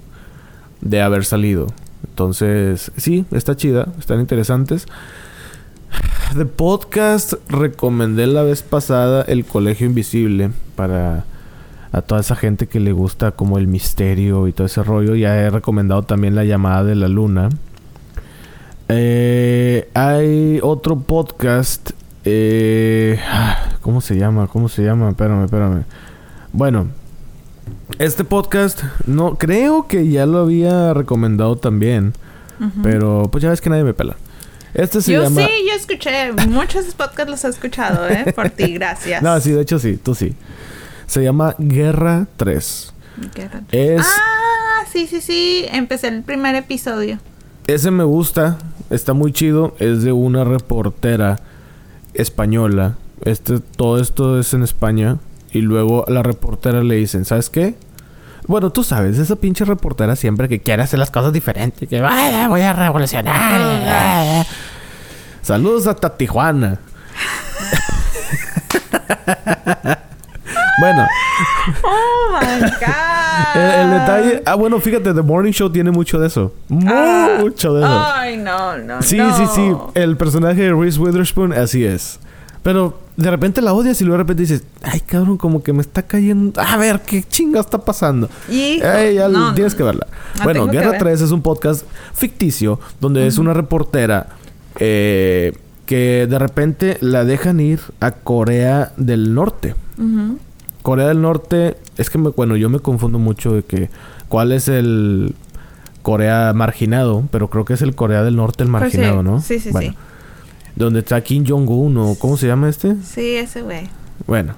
[0.81, 1.69] de haber salido.
[2.05, 4.87] Entonces, sí, está chida, están interesantes.
[6.37, 11.25] De podcast recomendé la vez pasada El Colegio Invisible para
[11.91, 15.15] a toda esa gente que le gusta como el misterio y todo ese rollo.
[15.15, 17.49] Ya he recomendado también La llamada de la luna.
[18.89, 21.91] Eh, hay otro podcast.
[22.25, 24.49] eh, ah, ¿Cómo se llama?
[24.49, 25.09] ¿Cómo se llama?
[25.11, 25.85] Espérame, espérame.
[26.53, 26.89] Bueno,
[27.99, 32.13] este podcast no creo que ya lo había recomendado también,
[32.83, 34.17] pero pues ya ves que nadie me pela.
[34.75, 36.33] Este se yo llama sí, yo escuché.
[36.49, 38.33] Muchos podcasts los he escuchado, ¿eh?
[38.35, 39.23] Por ti, gracias.
[39.23, 40.35] No, sí, de hecho sí, tú sí.
[41.07, 42.93] Se llama Guerra 3.
[43.35, 43.63] Guerra.
[43.73, 45.65] Es Ah, sí, sí, sí.
[45.73, 47.19] Empecé el primer episodio.
[47.67, 48.59] ese me gusta,
[48.91, 51.41] está muy chido, es de una reportera
[52.15, 52.97] española.
[53.25, 55.17] Este todo esto es en España
[55.51, 57.75] y luego a la reportera le dicen, ¿sabes qué?
[58.49, 62.47] Bueno, tú sabes, esa pinche reportera siempre que quiere hacer las cosas diferentes, que "Ay,
[62.49, 64.45] voy a revolucionar.
[65.43, 66.79] Saludos hasta Tijuana.
[70.81, 71.07] bueno,
[71.85, 72.69] Oh my God.
[73.55, 74.43] El, el detalle.
[74.47, 76.53] Ah, bueno, fíjate, The Morning Show tiene mucho de eso.
[76.69, 78.05] Mucho de eso.
[78.15, 79.01] Ay, no, no.
[79.03, 79.37] sí, no.
[79.37, 79.73] sí, sí.
[79.95, 82.19] El personaje de Reese Witherspoon, así es.
[82.63, 85.81] Pero de repente la odias y luego de repente dices, ay cabrón, como que me
[85.81, 86.61] está cayendo.
[86.61, 88.29] A ver, ¿qué chinga está pasando?
[88.49, 88.81] Ey,
[89.15, 90.07] ya no, tienes que verla.
[90.39, 91.01] La bueno, Guerra ver.
[91.01, 91.85] 3 es un podcast
[92.15, 94.29] ficticio donde es una reportera
[94.79, 95.53] eh,
[95.87, 99.75] que de repente la dejan ir a Corea del Norte.
[100.83, 103.91] Corea del Norte, es que me, bueno, yo me confundo mucho de que
[104.29, 105.35] cuál es el
[106.03, 109.41] Corea marginado, pero creo que es el Corea del Norte el Pues sí, marginado, ¿no?
[109.41, 109.97] sí, sí, Bueno, sí.
[110.79, 112.95] Donde está Kim Jong-un o ¿cómo se llama este?
[113.03, 113.89] Sí, ese güey.
[114.27, 114.55] Bueno,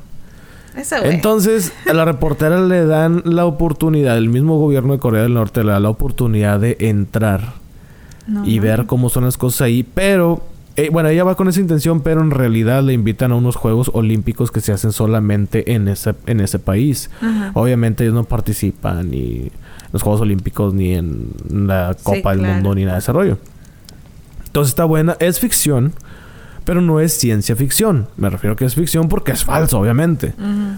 [0.77, 1.15] Ese güey.
[1.15, 5.65] entonces a la reportera le dan la oportunidad, el mismo gobierno de Corea del Norte
[5.65, 7.55] le da la oportunidad de entrar
[8.27, 8.63] No, y no.
[8.63, 10.43] ver cómo son las cosas ahí, pero
[10.77, 13.91] eh, bueno, ella va con esa intención, pero en realidad le invitan a unos Juegos
[13.93, 17.11] Olímpicos que se hacen solamente en ese, en ese país.
[17.21, 17.51] Ajá.
[17.55, 19.51] Obviamente ellos no participan ni en
[19.93, 22.55] los Juegos Olímpicos ni en la Sí, Copa del claro.
[22.55, 23.37] Mundo ni nada de ese rollo.
[24.47, 25.93] Entonces está buena, es ficción,
[26.71, 28.07] pero no es ciencia ficción.
[28.17, 30.35] Me refiero que es ficción porque es falso, obviamente.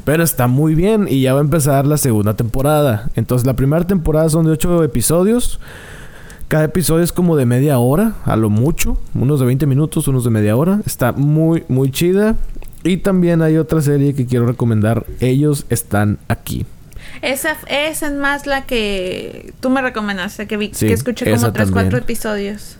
[0.07, 3.11] Pero está muy bien y ya va a empezar la segunda temporada.
[3.15, 5.61] Entonces la primera temporada son de 8 episodios.
[6.49, 8.97] Cada episodio es como de media hora, a lo mucho.
[9.13, 10.81] Unos de 20 minutos, unos de media hora.
[10.87, 12.37] Está muy, muy chida.
[12.85, 15.05] Y también hay otra serie que quiero recomendar.
[15.21, 16.65] Ellos están aquí.
[17.21, 21.53] Esa, esa es más la que tú me recomendaste, que vi, Sí, que escuché como
[21.53, 22.79] tres, cuatro episodios.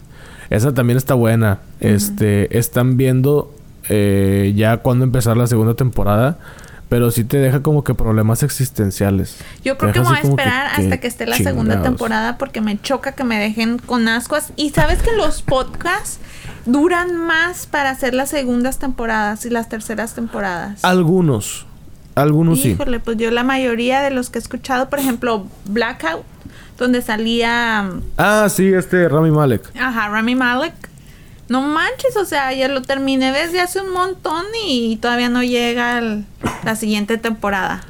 [0.51, 1.59] Esa también está buena.
[1.81, 3.55] Este, están viendo
[3.89, 6.39] eh, ya cuándo empezar la segunda temporada.
[6.89, 9.39] Pero sí te deja como que problemas existenciales.
[9.65, 12.37] Yo creo que me voy a que, esperar ¿qué hasta que esté la segunda temporada
[12.37, 14.53] porque me choca que me dejen con ascuas.
[14.57, 16.19] Y sabes que los podcasts
[16.67, 20.85] duran más para hacer las segundas temporadas y las terceras temporadas.
[20.85, 21.67] Algunos.
[22.15, 22.71] Algunos sí.
[22.71, 26.25] Híjole, pues yo la mayoría de los que he escuchado, por ejemplo, Blackout,
[26.83, 29.63] donde salía, Ah, sí, este Rami Malek.
[29.81, 30.75] ajá, Rami Malek.
[31.49, 35.99] No manches, o sea, ya lo terminé desde hace un montón y todavía no llega
[35.99, 36.25] el-
[36.65, 37.83] la siguiente temporada.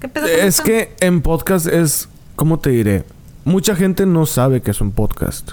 [0.00, 0.10] ¿Qué
[0.46, 3.04] Es que en podcast es, ¿cómo te diré?
[3.44, 5.50] Mucha gente no sabe que es un podcast.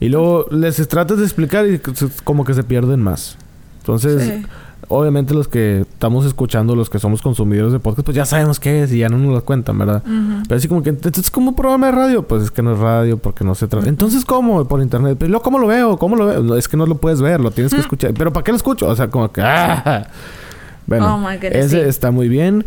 [0.00, 1.80] Y luego les tratas de explicar y
[2.24, 3.36] como que se pierden más.
[3.80, 4.46] Entonces, Sí.
[4.90, 8.82] Obviamente los que estamos escuchando, los que somos consumidores de podcast, pues ya sabemos qué
[8.82, 10.02] es y ya no nos lo cuentan, ¿verdad?
[10.04, 12.22] Pero así como que, entonces, es como un programa de radio.
[12.24, 13.88] Pues es que no es radio porque no se trata.
[13.88, 14.66] Entonces, ¿cómo?
[14.66, 15.16] Por internet.
[15.18, 15.96] Pero ¿cómo lo veo?
[15.96, 16.56] ¿Cómo lo veo?
[16.56, 18.12] Es que no lo puedes ver, lo tienes que escuchar.
[18.14, 18.88] ¿Pero para qué lo escucho?
[18.88, 19.40] O sea, como que...
[19.42, 20.06] ¡ah!
[20.86, 21.88] Bueno, Oh my goodness, ese sí.
[21.88, 22.64] está muy bien.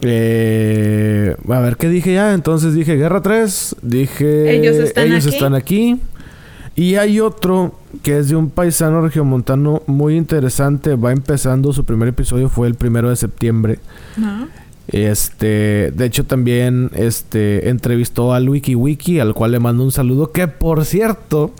[0.00, 2.32] Eh, a ver, ¿qué dije ya?
[2.32, 3.76] Entonces dije Guerra 3.
[3.82, 4.56] Dije...
[4.56, 5.34] Ellos están Ellos aquí.
[5.34, 6.00] están aquí.
[6.74, 10.96] Y hay otro que es de un paisano regiomontano muy interesante.
[10.96, 11.72] Va empezando.
[11.72, 13.78] Su primer episodio fue el primero de septiembre.
[14.16, 14.48] Ajá.
[14.88, 20.48] Este, de hecho también este entrevistó al WikiWiki, al cual le mando un saludo, que
[20.48, 21.52] por cierto,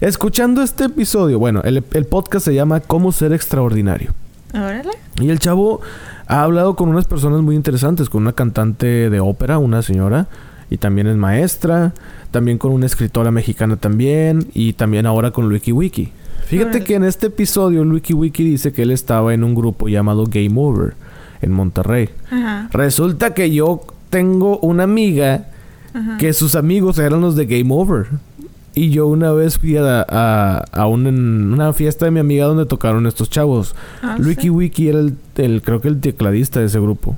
[0.00, 4.12] escuchando este episodio, bueno, el, el podcast se llama Cómo ser extraordinario.
[4.54, 4.90] Órale.
[5.18, 5.80] Y el chavo
[6.26, 10.28] ha hablado con unas personas muy interesantes, con una cantante de ópera, una señora,
[10.70, 11.92] y también es maestra,
[12.30, 16.12] también con una escritora mexicana también, y también ahora con WikiWiki.
[16.46, 16.84] Fíjate Órale.
[16.84, 20.94] que en este episodio WikiWiki dice que él estaba en un grupo llamado Game Over
[21.42, 22.08] en Monterrey.
[22.30, 22.68] Ajá.
[22.72, 25.48] Resulta que yo tengo una amiga
[25.94, 26.16] Ajá.
[26.18, 28.06] que sus amigos eran los de Game Over.
[28.74, 31.06] Y yo una vez fui a, a, a un-
[31.52, 33.74] una fiesta de mi amiga donde tocaron estos chavos.
[34.02, 34.50] Ah, Wiki sí.
[34.50, 37.16] Wiki era el, el- creo que el tecladista de ese grupo.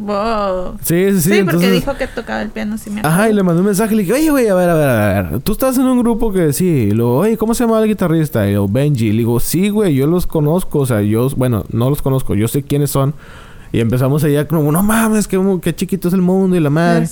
[0.00, 0.78] Wow.
[0.82, 1.42] Sí, sí, Sí, sí.
[1.44, 4.02] porque dijo que tocaba el piano, me Ajá, y le mandé un mensaje y le
[4.04, 5.40] dije, oye, güey, a ver, a ver, a ver.
[5.40, 6.66] Tú estás en un grupo que sí.
[6.66, 8.48] Y luego, oye, ¿cómo se llama el guitarrista?
[8.48, 9.08] Y yo, Benji.
[9.08, 10.80] Y le digo, sí, güey, yo los conozco.
[10.80, 13.14] O sea, yo, bueno, no los conozco, yo sé quiénes son.
[13.72, 17.06] Y empezamos allá como, no mames, qué, qué chiquito es el mundo y la madre.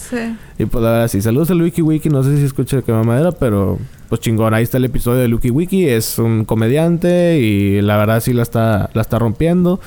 [0.58, 2.08] Y pues la verdad, sí, saludos al Wiki Wiki.
[2.08, 3.78] No sé si escucha que mamadera, pero
[4.08, 4.54] pues chingón.
[4.54, 5.88] Ahí está el episodio de Wiki Wiki.
[5.88, 9.78] Es un comediante y la verdad sí la está, la está rompiendo.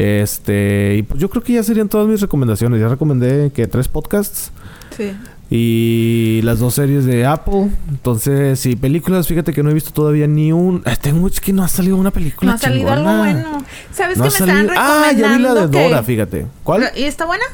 [0.00, 2.80] Este, y pues yo creo que ya serían todas mis recomendaciones.
[2.80, 4.50] Ya recomendé que tres podcasts
[4.96, 5.12] Sí.
[5.50, 7.68] y las dos series de Apple.
[7.90, 10.82] Entonces, sí, películas, fíjate que no he visto todavía ni un.
[11.02, 12.50] Tengo es que no ha salido una película.
[12.50, 13.62] No ha salido algo bueno.
[13.92, 16.02] ¿Sabes No que ha me estaban salido- Ah, ya vi la de recomendando que- Dora,
[16.02, 16.46] fíjate.
[16.64, 16.84] ¿Cuál?
[16.96, 17.44] ¿Y está buena?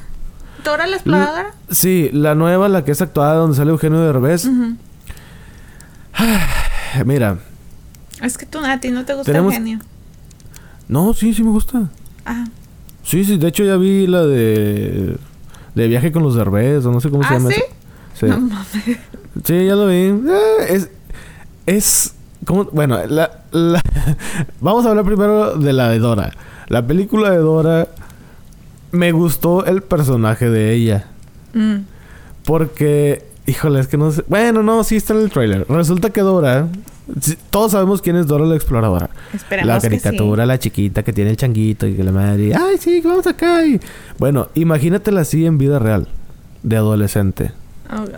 [0.65, 1.53] ¿Dora la exploradora?
[1.71, 4.45] Sí, la nueva, la que es actuada donde sale Eugenio Derbez.
[4.47, 4.77] Ujú.
[7.05, 7.39] Mira,
[8.23, 9.79] Es que tú, a ti no te gusta Tenemos- el genio.
[10.89, 11.89] no, sí, sí me gusta.
[12.27, 12.45] Ah,
[13.03, 15.17] Sí, sí, de hecho ya vi la de
[15.75, 17.57] de viaje con los Derbez, o no sé cómo se ¿Ah, llama sí?
[17.57, 17.67] esa.
[18.15, 18.27] Sí.
[18.27, 18.67] no mames.
[19.45, 19.95] Sí, ya lo vi.
[19.95, 20.91] Eh, es
[21.67, 22.15] es
[22.73, 23.83] bueno, la, la-
[24.61, 26.33] vamos a hablar primero de la de Dora.
[26.69, 27.89] La película de Dora
[28.93, 31.07] me gustó el personaje de ella
[31.55, 31.81] Mm.
[32.45, 34.25] porque híjole, es que no sé.
[34.29, 35.65] Bueno, no, sí está en el trailer.
[35.69, 36.69] Resulta que Dora
[37.51, 39.11] Todos sabemos quién es Dora la exploradora.
[39.33, 42.77] Esperemos la que caricatura, la chiquita que tiene el changuito y que la madre, ay,
[42.79, 43.65] sí, que vamos acá.
[43.65, 43.81] Y...
[44.19, 46.09] Bueno, imagínatela así en vida real,
[46.63, 47.53] de adolescente.
[47.93, 48.11] Oh, gosh.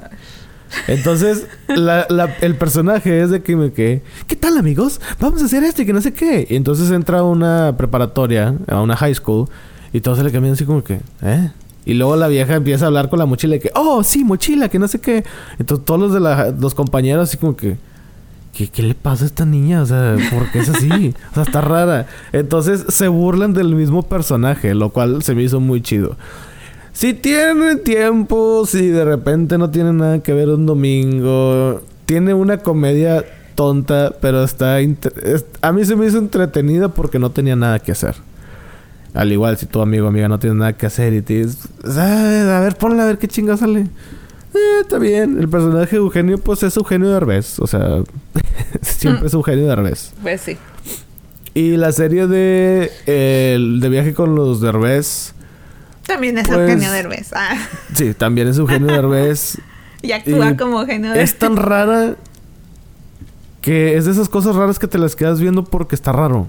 [0.86, 5.00] Entonces, la- la- el personaje es de que me quedé, ¿qué tal amigos?
[5.20, 6.46] Vamos a hacer esto y que no sé qué.
[6.48, 9.48] Y entonces entra a una preparatoria, a una high school,
[9.92, 11.50] y todos se le cambian así como que, ¿eh?
[11.86, 14.68] Y luego la vieja empieza a hablar con la mochila y que, oh, sí, mochila,
[14.68, 15.24] que no sé qué.
[15.58, 17.78] Entonces todos los de la- los compañeros así como que,
[18.52, 19.82] ¿qué, ¿qué le pasa a esta niña?
[19.82, 21.14] O sea, ¿por qué es así?
[21.30, 22.06] O sea, está rara.
[22.32, 26.16] Entonces se burlan del mismo personaje, lo cual se me hizo muy chido.
[26.92, 32.58] Si tienen tiempo, si de repente no tiene nada que ver un domingo, tiene una
[32.58, 33.24] comedia
[33.54, 34.78] tonta, pero está...
[35.62, 38.16] a mí se me hizo entretenida porque no tenía nada que hacer.
[39.14, 41.68] Al igual, si tu amigo o amiga no tiene nada que hacer y te dices,
[41.84, 43.86] "Ah, a ver, ponle a ver qué chinga sale.
[44.58, 45.38] Eh, está bien.
[45.38, 47.58] El personaje de Eugenio, pues es Eugenio Derbez.
[47.60, 48.02] O sea,
[48.82, 50.12] siempre es Eugenio Derbez.
[50.22, 50.56] Pues sí.
[51.54, 55.34] Y la serie de, el de viaje con los Derbez,
[56.06, 57.30] También es Pues- Eugenio Derbez.
[57.34, 57.56] Ah,
[57.94, 59.58] sí, también es Eugenio Derbez.
[60.02, 61.32] y actúa Y como Eugenio Derbez.
[61.32, 62.14] es tan rara
[63.60, 66.46] que es de esas cosas raras que te las quedas viendo porque está raro.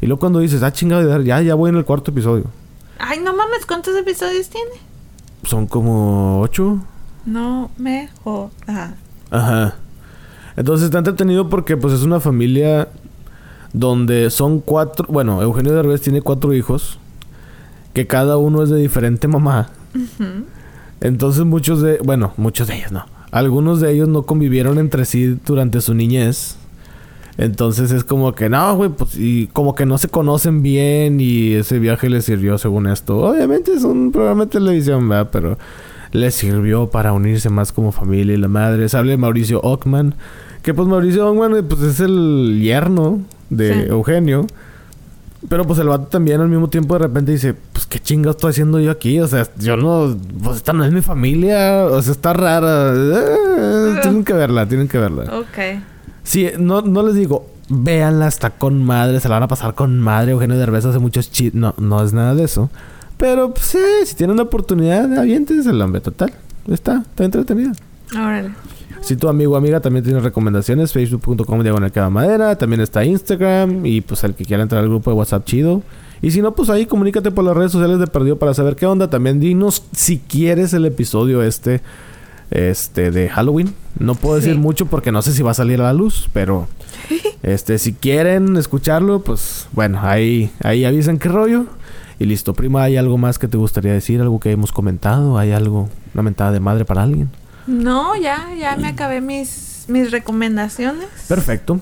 [0.00, 2.44] Y luego cuando dices, ah, chingada, ya, ya voy en el cuarto episodio.
[2.98, 4.70] Ay, no mames, ¿cuántos episodios tiene?
[5.44, 6.78] Son como ocho.
[7.26, 8.94] No me jodas.
[9.30, 9.74] Ajá.
[10.56, 12.88] Entonces está entretenido porque pues es una familia
[13.72, 15.06] donde son cuatro...
[15.08, 16.98] Bueno, Eugenio Derbez tiene cuatro hijos.
[17.92, 19.70] Que cada uno es de diferente mamá.
[21.00, 21.98] Entonces muchos de...
[22.04, 23.06] Bueno, muchos de ellos no.
[23.30, 26.56] Algunos de ellos no convivieron entre sí durante su niñez.
[27.38, 31.54] Entonces es como que no, güey, pues y como que no se conocen bien y
[31.54, 33.16] ese viaje les sirvió según esto.
[33.18, 35.30] Obviamente es un programa de televisión, ¿verdad?
[35.32, 35.58] Pero
[36.12, 38.88] les sirvió para unirse más como familia y la madre.
[38.88, 40.14] Se habla de Mauricio Ockman.
[40.62, 43.80] Que pues Mauricio Ockman eh, pues es el yerno de Sí.
[43.90, 44.46] Eugenio.
[45.48, 48.50] Pero pues el vato también al mismo tiempo de repente dice, pues qué chingados estoy
[48.50, 52.12] haciendo yo aquí, o sea, yo no, pues esta no es mi familia, o sea,
[52.12, 52.92] está rara.
[52.94, 55.22] Eh, tienen que verla, tienen que verla.
[55.38, 55.80] Ok.
[56.24, 59.98] Sí, no, no les digo, véanla, está con madre, se la van a pasar con
[59.98, 62.68] madre, Eugenio Derbez hace muchos chistes, no, no es nada de eso.
[63.20, 66.32] Pero pues, eh, si tienen la oportunidad, aviéntense el hombre, total.
[66.68, 67.72] Está, está entretenida.
[68.12, 68.50] Órale.
[69.02, 73.86] Si tu amigo o amiga también tiene recomendaciones, facebook.com diagonal cada madera, también está Instagram
[73.86, 75.82] y pues el que quiera entrar al grupo de WhatsApp chido.
[76.20, 78.84] Y si no, pues ahí comunícate por las redes sociales de Perdido para saber qué
[78.84, 79.08] onda.
[79.08, 81.80] También dinos si quieres el episodio este,
[82.50, 83.72] este de Halloween.
[83.98, 84.58] No puedo decir Sí.
[84.58, 86.68] mucho porque no sé si va a salir a la luz, pero
[87.42, 91.64] este si quieren escucharlo, pues bueno, ahí ahí avisan qué rollo.
[92.20, 94.20] Y listo, prima, ¿hay algo más que te gustaría decir?
[94.20, 95.38] ¿Algo que hemos comentado?
[95.38, 97.30] ¿Hay algo, una mentada de madre para alguien?
[97.66, 101.06] No, ya, ya me acabé mis, mis recomendaciones.
[101.28, 101.80] Perfecto.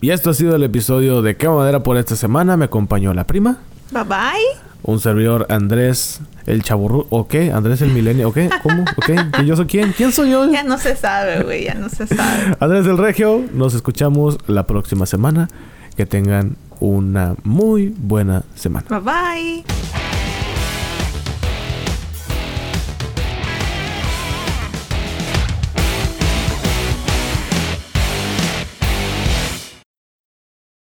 [0.00, 2.56] Y esto ha sido el episodio de Qué Madera por esta semana.
[2.56, 3.58] Me acompañó la prima,
[3.92, 4.60] Bye bye.
[4.82, 7.06] un servidor Andrés el chaburru.
[7.10, 7.52] ¿O qué?
[7.52, 8.30] Andrés el milenio.
[8.30, 8.50] ¿O qué?
[8.64, 8.82] ¿Cómo?
[8.82, 9.14] ¿O qué?
[9.32, 9.92] ¿Que yo soy quién?
[9.96, 10.50] ¿Quién soy yo?
[10.50, 12.56] Ya no se sabe, güey, ya no se sabe.
[12.60, 13.44] Andrés el Regio.
[13.54, 15.48] Nos escuchamos la próxima semana.
[15.96, 18.86] Que tengan una muy buena semana.
[18.88, 20.01] Bye bye.